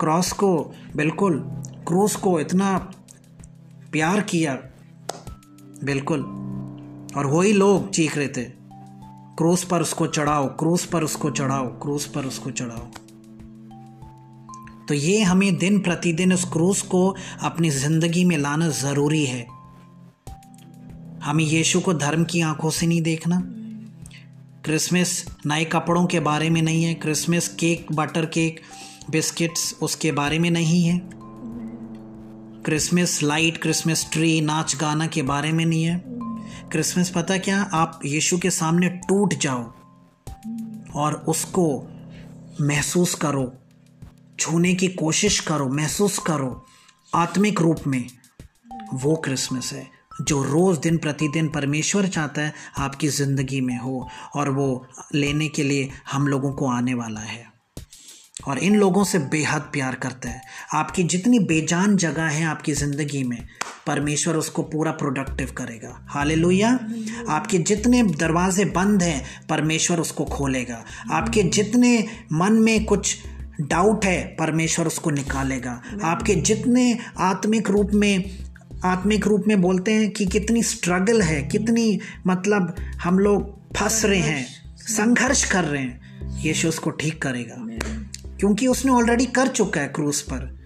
क्रॉस 0.00 0.32
को, 0.32 0.74
बिल्कुल 0.96 1.38
क्रूस 1.86 2.16
को 2.16 2.38
इतना 2.40 2.76
प्यार 3.92 4.20
किया, 4.20 4.54
बिल्कुल, 5.84 6.20
और 7.16 7.26
वही 7.26 7.52
लोग 7.52 7.90
चीख 7.90 8.16
रहे 8.18 8.28
थे। 8.28 8.57
क्रूस 9.38 9.64
पर 9.64 9.82
उसको 9.82 10.06
चढ़ाओ, 10.06 10.46
क्रूस 10.46 10.84
पर 10.84 11.02
उसको 11.02 11.30
चढ़ाओ, 11.30 11.66
क्रूस 11.66 12.06
पर 12.06 12.24
उसको 12.24 12.50
चढ़ाओ। 12.50 12.86
तो 14.88 14.94
ये 14.94 15.22
हमें 15.22 15.56
दिन 15.56 15.78
प्रतिदिन 15.78 16.32
उस 16.32 16.44
क्रूस 16.44 16.82
को 16.82 17.16
अपनी 17.42 17.70
ज़िंदगी 17.70 18.24
में 18.24 18.38
लाना 18.38 18.68
ज़रूरी 18.68 19.26
है। 19.26 19.46
हमें 21.22 21.44
यीशु 21.44 21.80
को 21.80 21.94
धर्म 21.94 22.24
की 22.24 22.40
आँखों 22.40 22.70
से 22.70 22.86
नहीं 22.86 23.02
देखना। 23.02 23.42
क्रिसमस 24.64 25.26
नए 25.46 25.64
कपड़ों 25.64 26.06
के 26.06 26.20
बारे 26.20 26.50
में 26.50 26.62
नहीं 26.62 26.84
है। 26.84 26.94
Christmas 26.94 27.48
cake, 27.48 27.86
butter 27.92 28.26
cake, 28.26 28.60
biscuits 29.10 29.74
उसके 29.82 30.12
बारे 30.12 30.38
में 30.38 30.50
नहीं 30.50 30.84
है। 30.84 31.00
क्रिसमस 32.64 33.22
लाइट, 33.22 33.62
क्रिसमस 33.62 34.10
ट्री, 34.12 34.40
नाच 34.40 34.76
गाना 34.76 35.06
के 35.06 35.22
बारे 35.22 35.52
में 35.52 35.66
नहीं 35.66 35.84
है। 35.84 36.17
क्रिसमस, 36.72 37.10
पता 37.10 37.36
क्या? 37.38 37.60
आप 37.74 38.00
यीशु 38.04 38.38
के 38.38 38.50
सामने 38.50 38.88
टूट 39.08 39.34
जाओ 39.34 39.62
और 40.94 41.14
उसको 41.28 41.66
महसूस 42.60 43.14
करो, 43.14 43.52
छूने 44.38 44.74
की 44.74 44.88
कोशिश 44.88 45.40
करो, 45.40 45.68
महसूस 45.68 46.18
करो, 46.18 46.66
आत्मिक 47.14 47.60
रूप 47.60 47.86
में। 47.86 48.04
वो 48.94 49.16
क्रिसमस 49.16 49.72
है, 49.72 49.86
जो 50.20 50.42
रोज़ 50.42 50.80
दिन 50.80 50.98
प्रतिदिन 50.98 51.48
परमेश्वर 51.48 52.06
चाहता 52.06 52.42
है 52.42 52.54
आपकी 52.78 53.08
ज़िंदगी 53.08 53.60
में 53.60 53.78
हो 53.78 54.08
और 54.34 54.50
वो 54.50 54.86
लेने 55.14 55.48
के 55.48 55.62
लिए 55.62 55.88
हम 56.12 56.28
लोगों 56.28 56.52
को 56.52 56.68
आने 56.68 56.94
वाला 56.94 57.20
है। 57.20 57.57
और 58.48 58.58
इन 58.58 58.76
लोगों 58.76 59.04
से 59.04 59.18
बेहद 59.18 59.62
प्यार 59.62 59.94
करता 59.94 60.28
है। 60.28 60.40
आपकी 60.74 61.02
जितनी 61.02 61.38
बेजान 61.38 61.96
जगह 61.96 62.22
है 62.22 62.44
आपकी 62.44 62.72
ज़िंदगी 62.72 63.22
में, 63.24 63.38
परमेश्वर 63.86 64.36
उसको 64.36 64.62
पूरा 64.62 64.92
प्रोडक्टिव 64.92 65.52
करेगा। 65.56 66.06
हाले 66.08 66.62
आपके 67.28 67.58
जितने 67.58 68.02
दरवाजे 68.02 68.64
बंद 68.64 69.02
हैं, 69.02 69.24
परमेश्वर 69.48 70.00
उसको 70.00 70.24
खोलेगा। 70.24 70.84
आपके 71.12 71.42
जितने 71.42 72.06
मन 72.32 72.52
में 72.52 72.84
कुछ 72.84 73.16
डाउट 73.60 74.04
है, 74.04 74.36
परमेश्वर 74.38 74.86
उसको 74.86 75.10
निकालेगा। 75.10 75.82
आपके 76.02 76.34
जितने 76.34 76.98
आत्मिक 77.18 77.70
रूप 77.70 77.90
में, 77.94 78.38
आत्मिक 78.84 79.26
रूप 79.26 79.44
में 79.48 79.60
बोलते 79.60 79.92
हैं 79.92 80.10
कि 80.10 80.26
कितनी 80.26 80.62
स्ट्रगल 80.62 81.22
है, 81.22 81.42
कितनी 81.42 82.00
मतलब 82.26 82.74
हम 83.02 83.18
लोग 83.18 83.74
फंस 83.76 84.04
रहे 84.04 84.18
हैं, 84.18 84.46
संघर्ष 84.76 85.44
कर 85.44 85.64
रहे 85.64 85.82
हैं, 85.82 86.40
यीशु 86.40 86.68
उसको 86.68 86.90
ठीक 86.90 87.22
करेगा। 87.22 87.64
क्योंकि 88.38 88.66
उसने 88.66 88.92
ऑलरेडी 88.92 89.26
कर 89.26 89.48
चुका 89.48 89.80
है 89.80 89.88
क्रूस 89.88 90.22
पर। 90.22 90.58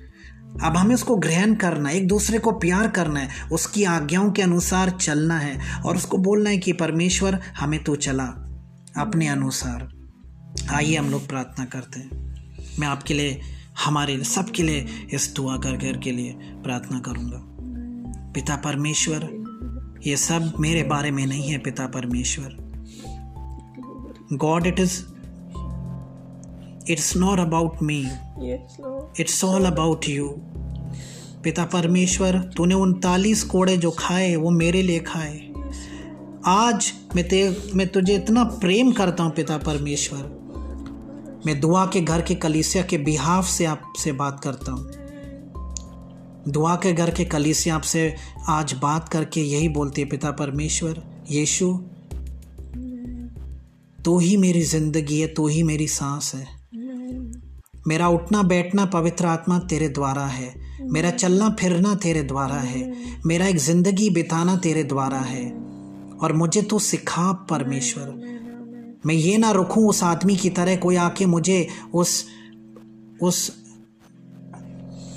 अब 0.63 0.77
हमें 0.77 0.95
उसको 0.95 1.17
ग्रहण 1.17 1.55
करना 1.55 1.89
है, 1.89 1.97
एक 1.97 2.09
दूसरे 2.09 2.39
को 2.39 2.53
प्यार 2.53 2.89
करना 2.89 3.21
है, 3.21 3.29
उसकी 3.53 3.85
आज्ञाओं 3.85 4.31
के 4.31 4.43
अनुसार 4.43 4.91
चलना 4.91 5.39
है 5.39 5.83
और 5.83 5.97
उसको 5.97 6.19
बोलना 6.19 6.51
है 6.51 6.59
कि, 6.59 6.73
परमेश्वर, 6.73 7.41
हमें 7.59 7.85
तो 7.85 7.97
चला, 7.97 8.25
अपने 8.97 9.29
अनुसार। 9.29 9.93
आइए 10.71 10.97
हम 10.97 11.11
लोग 11.11 11.29
प्रार्थना 11.29 11.65
करते 11.65 12.01
हैं। 12.01 12.13
मैं 12.79 12.89
आपके 12.89 13.15
लिए, 13.15 13.41
हमारे 13.85 14.25
सबके 14.25 14.63
लिए 14.63 14.89
इस 15.15 15.33
दुआ 15.37 15.57
कर, 15.57 15.77
घर 15.77 15.97
के 15.97 16.11
लिए 16.11 16.33
प्रार्थना 16.43 17.01
करूँगा। 17.01 17.39
पिता 18.33 18.57
परमेश्वर, 18.57 19.43
ये 20.07 20.17
सब 20.17 20.55
मेरे 20.61 20.83
बारे 20.83 21.11
में 21.11 21.27
नहीं 21.27 21.51
है, 21.51 21.59
पिता 21.59 21.87
परमेश्वर। 21.87 22.73
God 24.33 24.67
it 24.67 24.81
is 24.81 25.12
it's 26.91 27.17
not 27.17 27.39
about 27.39 27.83
me 27.83 28.01
it's 29.21 29.45
all 29.45 29.65
about 29.65 30.09
you 30.09 30.29
पिता 31.45 31.65
परमेश्वर 31.65 32.39
तूने 32.57 32.75
उनतालीस 32.75 33.43
कोड़े 33.45 33.77
जो 33.77 33.91
खाए 33.91 34.35
वो 34.37 34.51
मेरे 34.51 34.83
लिए 34.83 34.99
खाए। 35.01 35.39
आज 36.47 36.93
मैं 37.17 37.29
ते 37.29 37.43
मैं 37.75 37.87
तुझे 37.89 38.15
इतना 38.15 38.45
प्रेम 38.45 38.93
करता 38.93 39.25
हूँ 39.25 39.33
पिता 39.33 39.59
परमेश्वर। 39.59 41.43
मैं 41.47 41.59
दुआ 41.61 41.85
के 41.87 42.01
घर 42.01 42.23
के 42.23 42.35
कलीसिया 42.35 42.83
के 42.85 42.99
बिहाफ 43.01 43.47
से 43.49 43.65
आपसे 43.65 44.13
बात 44.13 44.41
करता 44.45 44.73
हूँ। 44.73 44.91
दुआ 46.49 46.75
के 46.77 46.93
घर 46.93 47.11
के 47.11 47.25
कलीसिया 47.25 47.75
आपसे 47.75 48.15
आज 48.49 48.73
बात 48.73 49.09
करके 49.09 49.41
यही 49.41 49.69
बोलती 49.69 50.01
है 50.03 50.09
पिता 50.09 50.31
परमेश्वर 50.31 51.03
यीशु 51.31 51.73
तो 53.99 54.19
ही 54.19 54.37
मेरी 54.37 54.63
ज़िंदगी 54.63 55.21
है 55.21 55.27
तो 55.27 55.47
ही 55.47 55.63
मेरी 55.63 55.87
सांस 55.89 56.33
है। 56.35 56.62
मेरा 57.89 58.09
उठना 58.09 58.43
बैठना 58.43 58.85
पवित्र 58.85 59.27
आत्मा 59.27 59.59
तेरे 59.59 59.89
द्वारा 59.89 60.27
है। 60.27 60.55
मेरा 60.83 61.11
चलना 61.11 61.49
फिरना 61.61 61.95
तेरे 61.95 62.23
द्वारा 62.23 62.55
है। 62.55 62.93
मेरा 63.27 63.47
एक 63.47 63.57
ज़िंदगी 63.57 64.11
बिताना 64.11 64.57
तेरे 64.57 64.85
द्वारा 64.85 65.19
है। 65.19 65.51
और 66.23 66.33
मुझे 66.33 66.63
तो 66.63 66.79
सिखा, 66.79 67.33
परमेश्वर। 67.51 68.11
मैं 69.07 69.15
ये 69.15 69.37
ना 69.39 69.51
रुकूं 69.51 69.89
उस 69.89 70.03
आदमी 70.03 70.37
की 70.37 70.51
तरह 70.51 70.77
कोई 70.77 70.97
आके 70.97 71.27
मुझे 71.27 71.67
उस 71.95 72.25
उस 73.23 73.51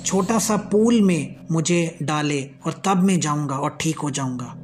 छोटा 0.04 0.38
सा 0.38 0.56
पूल 0.56 1.00
में 1.02 1.36
मुझे 1.50 1.98
डाले 2.02 2.42
और 2.66 2.82
तब 2.84 3.02
मैं 3.02 3.20
जाऊँगा 3.20 3.56
और 3.56 3.76
ठीक 3.80 3.98
हो 3.98 4.10
जाऊँगा। 4.10 4.54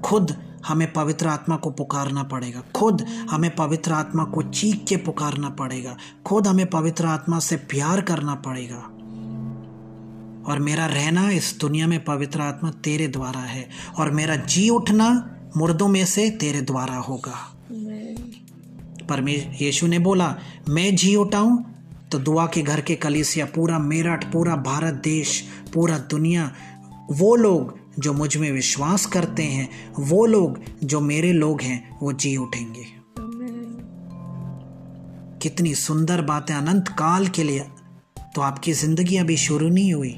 खुद 0.00 0.34
हमें 0.66 0.92
पवित्र 0.92 1.28
आत्मा 1.28 1.56
को 1.56 1.70
पुकारना 1.70 2.22
पड़ेगा। 2.22 2.62
खुद 2.74 3.06
हमें 3.30 3.56
पवित्र 3.56 3.92
आत्मा 3.92 4.24
को 4.24 4.42
चीख 4.42 4.84
के 4.88 4.96
पुकारना 4.96 5.50
पड़ेगा। 5.50 5.96
खुद 6.26 6.46
हमें 6.46 6.66
पवित्र 6.66 7.06
आत्मा 7.06 7.38
से 7.38 7.56
प्यार 7.56 8.00
करना 8.00 8.34
पड़ेगा। 8.34 8.90
और 10.52 10.58
मेरा 10.58 10.86
रहना 10.86 11.30
इस 11.30 11.58
दुनिया 11.60 11.86
में 11.86 12.04
पवित्र 12.04 12.40
आत्मा 12.40 12.70
तेरे 12.70 13.08
द्वारा 13.08 13.40
है। 13.40 13.68
और 13.98 14.10
मेरा 14.10 14.36
जी 14.36 14.70
उठना 14.70 15.36
मुर्दों 15.56 15.88
में 15.88 16.06
से 16.06 16.30
तेरे 16.30 16.60
द्वारा 16.60 16.96
होगा। 16.96 17.56
परमेश, 19.08 19.62
यीशु 19.62 19.86
ने 19.86 19.98
बोला, 19.98 20.36
मैं 20.68 20.96
जी 20.96 21.16
उठाऊं 21.16 21.64
तो 22.12 22.18
दुआ 22.18 22.46
के 22.46 22.62
घर 22.62 22.80
के 22.80 22.94
कलीसिया, 22.94 23.46
पूरा 23.46 23.78
मेरठ, 23.78 24.32
पूरा 24.32 24.56
भारत 24.56 24.94
देश, 24.94 25.44
पूरा 25.74 25.98
दुनिया, 25.98 26.52
वो 27.10 27.36
लोग 27.36 27.79
जो 28.00 28.12
मुझमें 28.12 28.50
विश्वास 28.52 29.06
करते 29.06 29.42
हैं, 29.42 29.68
वो 30.00 30.24
लोग, 30.26 30.58
जो 30.84 31.00
मेरे 31.00 31.32
लोग 31.32 31.60
हैं, 31.62 31.98
वो 32.00 32.12
जी 32.12 32.36
उठेंगे। 32.36 32.84
कितनी 35.42 35.74
सुंदर 35.74 36.20
बातें 36.22 36.54
अनंत 36.54 36.88
काल 36.88 37.26
के 37.28 37.42
लिए 37.42 37.66
तो 38.34 38.40
आपकी 38.40 38.72
ज़िंदगी 38.72 39.16
अभी 39.16 39.36
शुरू 39.36 39.68
नहीं 39.68 39.92
हुई। 39.94 40.12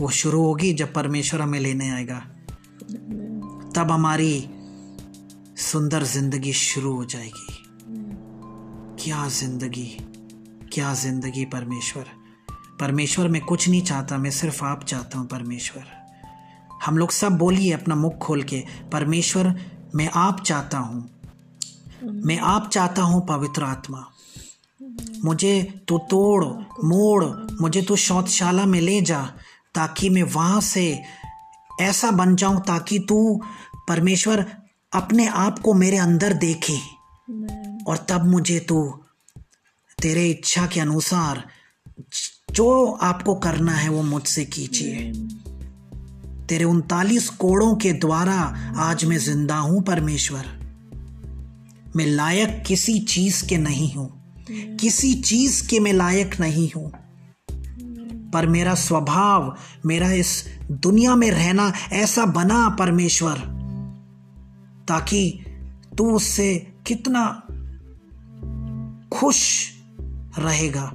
वो 0.00 0.08
शुरू 0.10 0.42
होगी 0.42 0.72
जब 0.72 0.92
परमेश्वर 0.94 1.40
हमें 1.40 1.58
लेने 1.60 1.90
आएगा। 1.90 2.18
तब 3.76 3.90
हमारी 3.90 4.48
सुंदर 5.62 6.02
ज़िंदगी 6.04 6.52
शुरू 6.52 6.92
हो 6.92 7.04
जाएगी। 7.04 7.48
क्या 9.04 9.28
ज़िंदगी 9.30 9.86
क्या 10.72 10.92
ज़िंदगी 10.94 11.44
परमेश्वर। 11.44 12.06
परमेश्वर 12.80 13.28
मैं 13.28 13.40
कुछ 13.42 13.68
नहीं 13.68 13.82
चाहता, 13.82 14.18
मैं 14.18 14.30
सिर्फ़ 14.30 14.64
आप 14.64 14.84
चाहता 14.84 15.18
हूँ 15.18 15.26
परमेश्वर। 15.28 16.01
हम 16.84 16.98
लोग 16.98 17.10
सब 17.10 17.38
बोलिए 17.38 17.72
अपना 17.72 17.94
मुख 17.94 18.18
खोल 18.18 18.42
के, 18.42 18.64
परमेश्वर, 18.92 19.60
मैं 19.94 20.10
आप 20.14 20.40
चाहता 20.40 20.78
हूँ। 20.78 21.10
मैं 22.04 22.38
आप 22.38 22.70
चाहता 22.70 23.02
हूँ 23.02 23.26
पवित्र 23.26 23.62
आत्मा। 23.62 24.06
मुझे 25.24 25.80
तू 25.88 25.98
तोड़, 25.98 26.44
मोड़, 26.84 27.24
मुझे 27.60 27.82
तू 27.82 27.96
शौचशाला 27.96 28.66
में 28.66 28.80
ले 28.80 29.00
जा, 29.00 29.32
ताकि 29.74 30.08
मैं 30.08 30.22
वहाँ 30.22 30.60
से 30.60 31.02
ऐसा 31.80 32.10
बन 32.10 32.36
जाऊँ 32.36 32.60
ताकि 32.60 32.98
तू 32.98 33.42
परमेश्वर 33.88 34.46
अपने 34.92 35.26
आप 35.26 35.58
को 35.58 35.74
मेरे 35.74 35.96
अंदर 35.96 36.32
देखे। 36.32 36.78
और 37.86 37.96
तब 37.96 38.24
मुझे 38.24 38.58
तू 38.58 39.00
तेरे 40.02 40.30
इच्छा 40.30 40.66
के 40.66 40.80
अनुसार 40.80 41.48
जो 42.50 42.92
आपको 42.92 43.34
करना 43.34 43.72
है 43.72 43.88
वो 43.88 44.02
मुझसे 44.02 44.44
कीजिए। 44.44 45.12
तेरे 46.52 46.64
उनतालीस 46.64 47.28
कोड़ों 47.28 47.74
के 47.74 47.92
द्वारा 47.92 48.56
आज 48.76 49.04
मैं 49.04 49.18
ज़िंदा 49.18 49.56
हूँ, 49.56 49.82
परमेश्वर। 49.82 50.44
मैं 51.96 52.06
लायक 52.06 52.64
किसी 52.66 52.98
चीज़ 52.98 53.48
के 53.48 53.56
नहीं 53.56 53.94
हूँ। 53.94 54.34
किसी 54.50 55.14
चीज़ 55.14 55.68
के 55.68 55.80
मैं 55.80 55.92
लायक 55.92 56.40
नहीं 56.40 56.70
हूँ। 56.76 56.92
पर 58.30 58.46
मेरा 58.46 58.74
स्वभाव, 58.74 59.56
मेरा 59.86 60.12
इस 60.12 60.44
दुनिया 60.70 61.16
में 61.16 61.30
रहना 61.30 61.72
ऐसा 61.92 62.26
बना, 62.26 62.68
परमेश्वर, 62.68 63.38
ताकि 64.88 65.44
तू 65.98 66.12
उससे 66.12 66.74
कितना 66.86 67.42
खुश 69.12 69.70
रहेगा। 70.38 70.92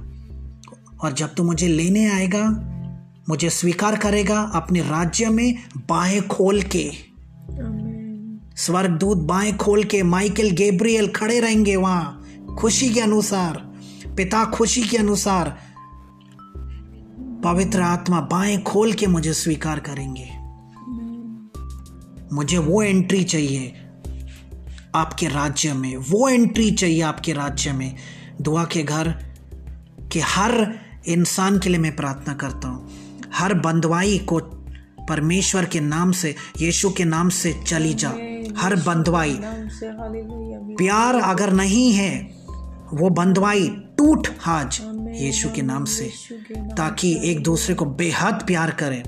और 1.00 1.12
जब 1.12 1.34
तू 1.34 1.44
मुझे 1.44 1.68
लेने 1.68 2.06
आएगा 2.06 2.67
मुझे 3.28 3.50
स्वीकार 3.50 3.96
करेगा 3.96 4.40
अपने 4.54 4.80
राज्य 4.80 5.28
में 5.28 5.64
बाहें 5.88 6.28
खोल 6.28 6.62
के। 6.62 6.90
स्वर्ग 8.56 8.90
दूत 8.90 9.18
बाएँ 9.18 9.56
खोल 9.56 9.84
के 9.84 10.02
माइकल 10.02 10.50
गेब्रियल 10.50 11.08
खड़े 11.08 11.40
रहेंगे 11.40 11.76
वहाँ 11.76 12.28
खुशी 12.58 12.94
के 12.94 13.00
अनुसार 13.00 13.56
पिता 14.16 14.44
खुशी 14.44 14.82
के 14.82 14.96
अनुसार। 14.96 15.58
पवित्र 17.44 17.80
आत्मा 17.80 18.20
बाएँ 18.20 18.62
खोल 18.62 18.92
के 18.92 19.06
मुझे 19.06 19.32
स्वीकार 19.32 19.80
करेंगे। 19.80 20.28
मुझे 22.32 22.58
वो 22.58 22.82
एंट्री 22.82 23.24
चाहिए 23.24 23.74
आपके 24.94 25.28
राज्य 25.28 25.72
में 25.72 25.96
वो 25.96 26.28
एंट्री 26.28 26.70
चाहिए 26.70 27.02
आपके 27.02 27.32
राज्य 27.32 27.72
में। 27.72 27.94
दुआ 28.40 28.64
के 28.64 28.82
घर 28.82 29.10
के 30.12 30.20
हर 30.20 30.80
इंसान 31.06 31.58
के 31.58 31.68
लिए 31.68 31.78
मैं 31.78 31.96
प्रार्थना 31.96 32.34
करता 32.34 32.68
हूँ। 32.68 33.07
हर 33.34 33.54
बंदवाई 33.54 34.18
को 34.18 34.38
परमेश्वर 35.08 35.64
के 35.64 35.80
नाम 35.80 36.12
से 36.12 36.34
यीशु 36.60 36.90
के 36.90 37.04
नाम 37.04 37.28
से 37.28 37.54
चली 37.66 37.94
जा। 37.94 38.08
हर 38.56 38.76
बंदवाई 38.76 39.38
प्यार 40.76 41.14
अगर 41.14 41.52
नहीं 41.52 41.92
है 41.92 42.24
वो 42.92 43.10
बंदवाई 43.10 43.68
टूट 43.68 44.28
आज 44.46 44.80
यीशु 45.14 45.48
के 45.48 45.62
नाम 45.62 45.84
से 45.84 46.12
ताकि 46.58 47.20
एक 47.24 47.42
दूसरे 47.42 47.74
को 47.74 47.84
बेहद 47.84 48.34
प्यार 48.34 48.70
करें। 48.70 49.02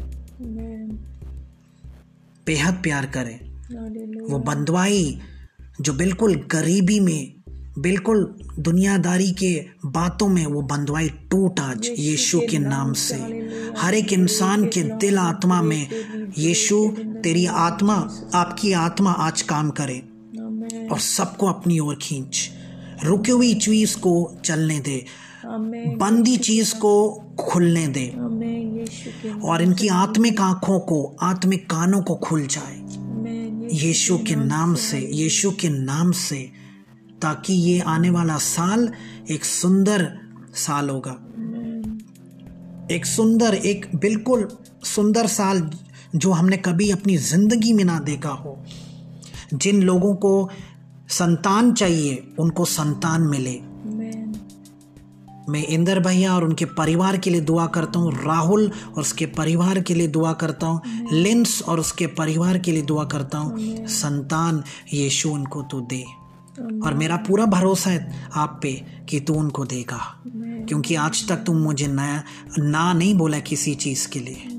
बेहद 2.47 2.75
प्यार 2.75 3.07
करें। 3.07 3.51
वो 4.31 4.39
बंदवाई 4.39 5.21
जो 5.81 5.93
बिल्कुल 5.93 6.35
गरीबी 6.35 7.01
में 7.01 7.35
बिल्कुल 7.79 8.39
दुनियादारी 8.61 9.31
के 9.31 9.67
बातों 9.87 10.29
में 10.29 10.47
वो 10.47 10.63
बंधवाई 10.63 11.09
टूट 11.09 11.61
आज 11.61 11.91
यीशु 11.99 12.41
के 12.51 12.59
नाम 12.59 12.93
से। 12.93 13.15
हर 13.79 13.95
एक 13.95 14.13
इंसान 14.13 14.65
के 14.65 14.83
दिल 14.83 15.19
आत्मा 15.19 15.63
में 15.63 15.87
यीशु 16.39 16.97
तेरी 17.25 17.47
आत्मा 17.47 18.11
आपकी 18.35 18.73
आत्मा 18.73 19.11
आज 19.11 19.43
काम 19.43 19.71
करे। 19.71 19.99
और 20.93 20.99
सबको 20.99 21.47
अपनी 21.47 21.79
ओर 21.79 21.99
खींच। 22.03 22.51
रुकी 23.05 23.33
हुई 23.33 23.55
चीज़ 23.55 23.97
को 23.97 24.39
चलने 24.45 24.81
दे। 24.81 25.05
बंदी 25.97 26.37
चीज़ 26.37 26.75
को 26.75 27.11
खुलने 27.39 27.87
दे। 27.87 28.09
और 29.45 29.63
इनकी 29.63 29.89
आत्मिक 29.89 30.41
आँखों 30.41 30.81
को 30.81 31.17
आत्मिक 31.23 31.71
कानों 31.71 32.03
को 32.03 32.15
खुल 32.15 32.47
जाए। 32.47 32.81
यीशु 33.77 34.19
के 34.19 34.35
नाम 34.35 34.75
से 34.75 35.09
यीशु 35.13 35.51
के 35.51 35.69
नाम 35.69 36.13
से। 36.13 36.60
ताकि 37.23 37.53
ये 37.53 37.81
आने 37.81 38.11
वाला 38.11 38.37
साल 38.39 38.93
एक 39.31 39.45
सुंदर 39.45 40.19
साल 40.55 40.91
होगा। 40.91 41.13
एक 42.95 43.07
सुंदर, 43.07 43.55
एक 43.55 43.87
बिल्कुल 43.95 44.49
सुंदर 44.85 45.27
साल 45.27 45.71
जो 46.17 46.33
हमने 46.33 46.57
कभी 46.57 46.91
अपनी 46.91 47.17
ज़िंदगी 47.17 47.73
में 47.73 47.85
ना 47.85 47.99
देखा 47.99 48.31
हो। 48.31 48.59
जिन 49.55 49.83
लोगों 49.83 50.15
को 50.15 50.51
संतान 51.09 51.73
चाहिए, 51.73 52.33
उनको 52.39 52.65
संतान 52.65 53.23
मिले। 53.23 53.61
मैं 55.49 55.67
इंदर 55.67 56.01
भैया 56.01 56.35
और 56.35 56.45
उनके 56.45 56.65
परिवार 56.65 57.17
के 57.17 57.31
लिए 57.31 57.41
दुआ 57.41 57.67
करता 57.67 57.99
हूँ, 57.99 58.13
राहुल 58.25 58.71
और 58.95 59.01
उसके 59.01 59.27
परिवार 59.27 59.81
के 59.81 59.95
लिए 59.95 60.09
दुआ 60.09 60.33
करता 60.33 60.67
हूँ 60.67 60.81
लिंस 61.13 61.63
और 61.63 61.81
उसके 61.81 62.07
परिवार 62.07 62.59
के 62.59 62.73
लिए 62.73 62.83
दुआ 62.83 63.05
करता 63.05 63.39
हूँ। 63.39 63.87
संतान 63.87 64.63
यीशु 64.95 65.31
उनको 65.31 65.63
तो 65.63 65.81
दे। 65.81 66.05
और 66.85 66.95
मेरा 66.95 67.17
पूरा 67.17 67.47
भरोसा 67.47 67.91
है 67.91 68.31
आप 68.35 68.59
पे 68.63 68.73
कि 69.09 69.21
तू 69.21 69.35
उनको 69.35 69.65
देगा। 69.65 70.23
क्योंकि 70.69 70.95
आज 70.95 71.29
तक 71.29 71.37
तुम 71.37 71.57
मुझे 71.57 71.87
नया 71.87 72.23
ना 72.59 72.93
नहीं 72.93 73.15
बोला 73.15 73.39
किसी 73.39 73.75
चीज़ 73.75 74.09
के 74.09 74.21
लिए। 74.21 74.57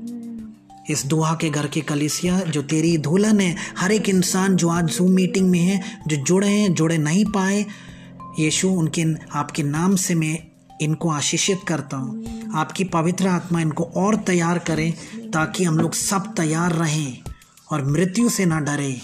इस 0.90 1.06
दुआ 1.06 1.34
के 1.34 1.50
घर 1.50 1.66
के 1.66 1.80
कलिसिया 1.80 2.40
जो 2.40 2.62
तेरी 2.62 2.98
दुल्हन 2.98 3.40
है 3.40 3.56
हर 3.78 3.92
एक 3.92 4.08
इंसान 4.08 4.56
जो 4.56 4.68
आज 4.68 4.84
जूम 4.84 5.10
मीटिंग 5.10 5.50
में 5.50 5.60
है 5.60 5.82
जो 6.06 6.16
जुड़े 6.16 6.48
हैं 6.48 6.74
जुड़े 6.74 6.98
नहीं 6.98 7.24
पाए 7.24 7.66
यीशु 8.38 8.68
उनके 8.68 9.04
आपके 9.34 9.62
नाम 9.62 9.96
से 9.96 10.14
मैं 10.14 10.38
इनको 10.80 11.10
आशीषित 11.10 11.60
करता 11.68 11.96
हूँ। 11.96 12.24
आपकी 12.54 12.84
पवित्र 12.84 13.28
आत्मा 13.28 13.60
इनको 13.60 13.84
और 13.84 14.16
तैयार 14.16 14.58
करें 14.58 14.92
ताकि 15.30 15.64
हम 15.64 15.78
लोग 15.78 15.94
सब 15.94 16.34
तैयार 16.34 16.72
रहें 16.72 17.18
और 17.70 17.86
मृत्यु 17.86 18.28
से 18.28 18.46
ना 18.46 18.60
डरें। 18.60 19.00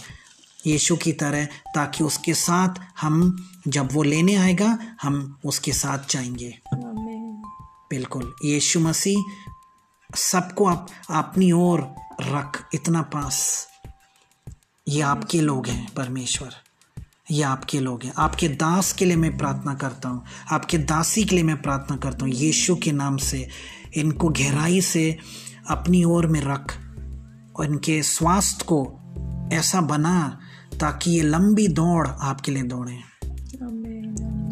यीशु 0.69 0.97
की 0.97 1.13
तरह 1.13 1.45
ताकि 1.45 2.05
उसके 2.05 2.35
साथ 2.35 2.75
हम 3.01 3.49
जब 3.69 3.89
वो 3.93 4.03
लेने 4.03 4.35
आएगा 4.35 4.79
हम 5.03 5.39
उसके 5.45 5.73
साथ 5.73 5.99
जाएँगे। 6.11 6.59
बिल्कुल 7.91 8.35
यीशु 8.45 8.81
मसीह 8.81 9.23
सबको 10.17 10.67
आप 10.67 10.89
अपनी 11.11 11.53
ओर 11.53 11.95
रख 12.21 12.69
इतना 12.75 13.03
पास। 13.03 13.69
ये 14.89 15.01
आपके 15.01 15.41
लोग 15.41 15.67
हैं 15.67 15.95
परमेश्वर। 15.95 16.55
ये 17.31 17.43
आपके 17.43 17.81
लोग 17.81 18.03
हैं। 18.03 18.13
आपके 18.19 18.49
दास 18.49 18.93
के 18.93 19.05
लिए 19.05 19.17
मैं 19.17 19.39
प्रार्थना 19.39 19.75
करता 19.75 20.09
हूँ। 20.09 20.25
आपके 20.53 20.79
दासी 20.79 21.25
के 21.25 21.35
लिए 21.35 21.45
मैं 21.45 21.63
प्रार्थना 21.63 21.97
करता 21.97 22.25
हूँ 22.25 22.33
यीशु 22.33 22.77
के 22.77 22.93
नाम 22.93 23.17
से। 23.17 23.49
इनको 23.97 24.29
गहराई 24.29 24.81
से 24.81 25.19
अपनी 25.69 26.05
ओर 26.05 26.27
में 26.27 26.41
रख 26.41 26.79
और 27.57 27.67
इनके 27.67 28.03
स्वास्थ्य 28.03 28.65
को 28.65 28.95
ऐसा 29.53 29.81
बना 29.81 30.41
ताकि 30.81 31.11
ये 31.11 31.23
लंबी 31.23 31.69
दौड़ 31.69 32.09
आपके 32.09 32.53
लिए 32.53 32.63
दौड़े। 32.63 32.99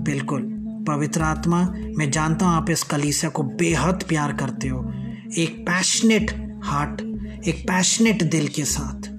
बिल्कुल, 0.02 0.42
पवित्र 0.88 1.22
आत्मा, 1.22 1.62
मैं 1.98 2.10
जानता 2.10 2.46
हूँ 2.46 2.54
आप 2.54 2.70
इस 2.70 2.82
कलीसिया 2.82 3.30
को 3.30 3.42
बेहद 3.42 4.04
प्यार 4.08 4.32
करते 4.32 4.68
हो। 4.68 4.92
एक 5.38 5.60
पैशनेट 5.60 6.60
हार्ट 6.64 7.00
एक 7.46 7.62
पैशनेट 7.68 8.22
दिल 8.22 8.48
के 8.48 8.64
साथ। 8.64 9.16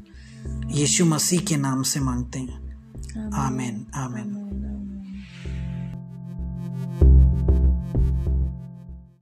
यीशु 0.75 1.05
मसीह 1.05 1.41
के 1.41 1.55
नाम 1.55 1.83
से 1.83 1.99
मांगते 1.99 2.39
हैं। 2.39 2.57
आमेन 3.33 3.85
आमेन। 3.95 4.43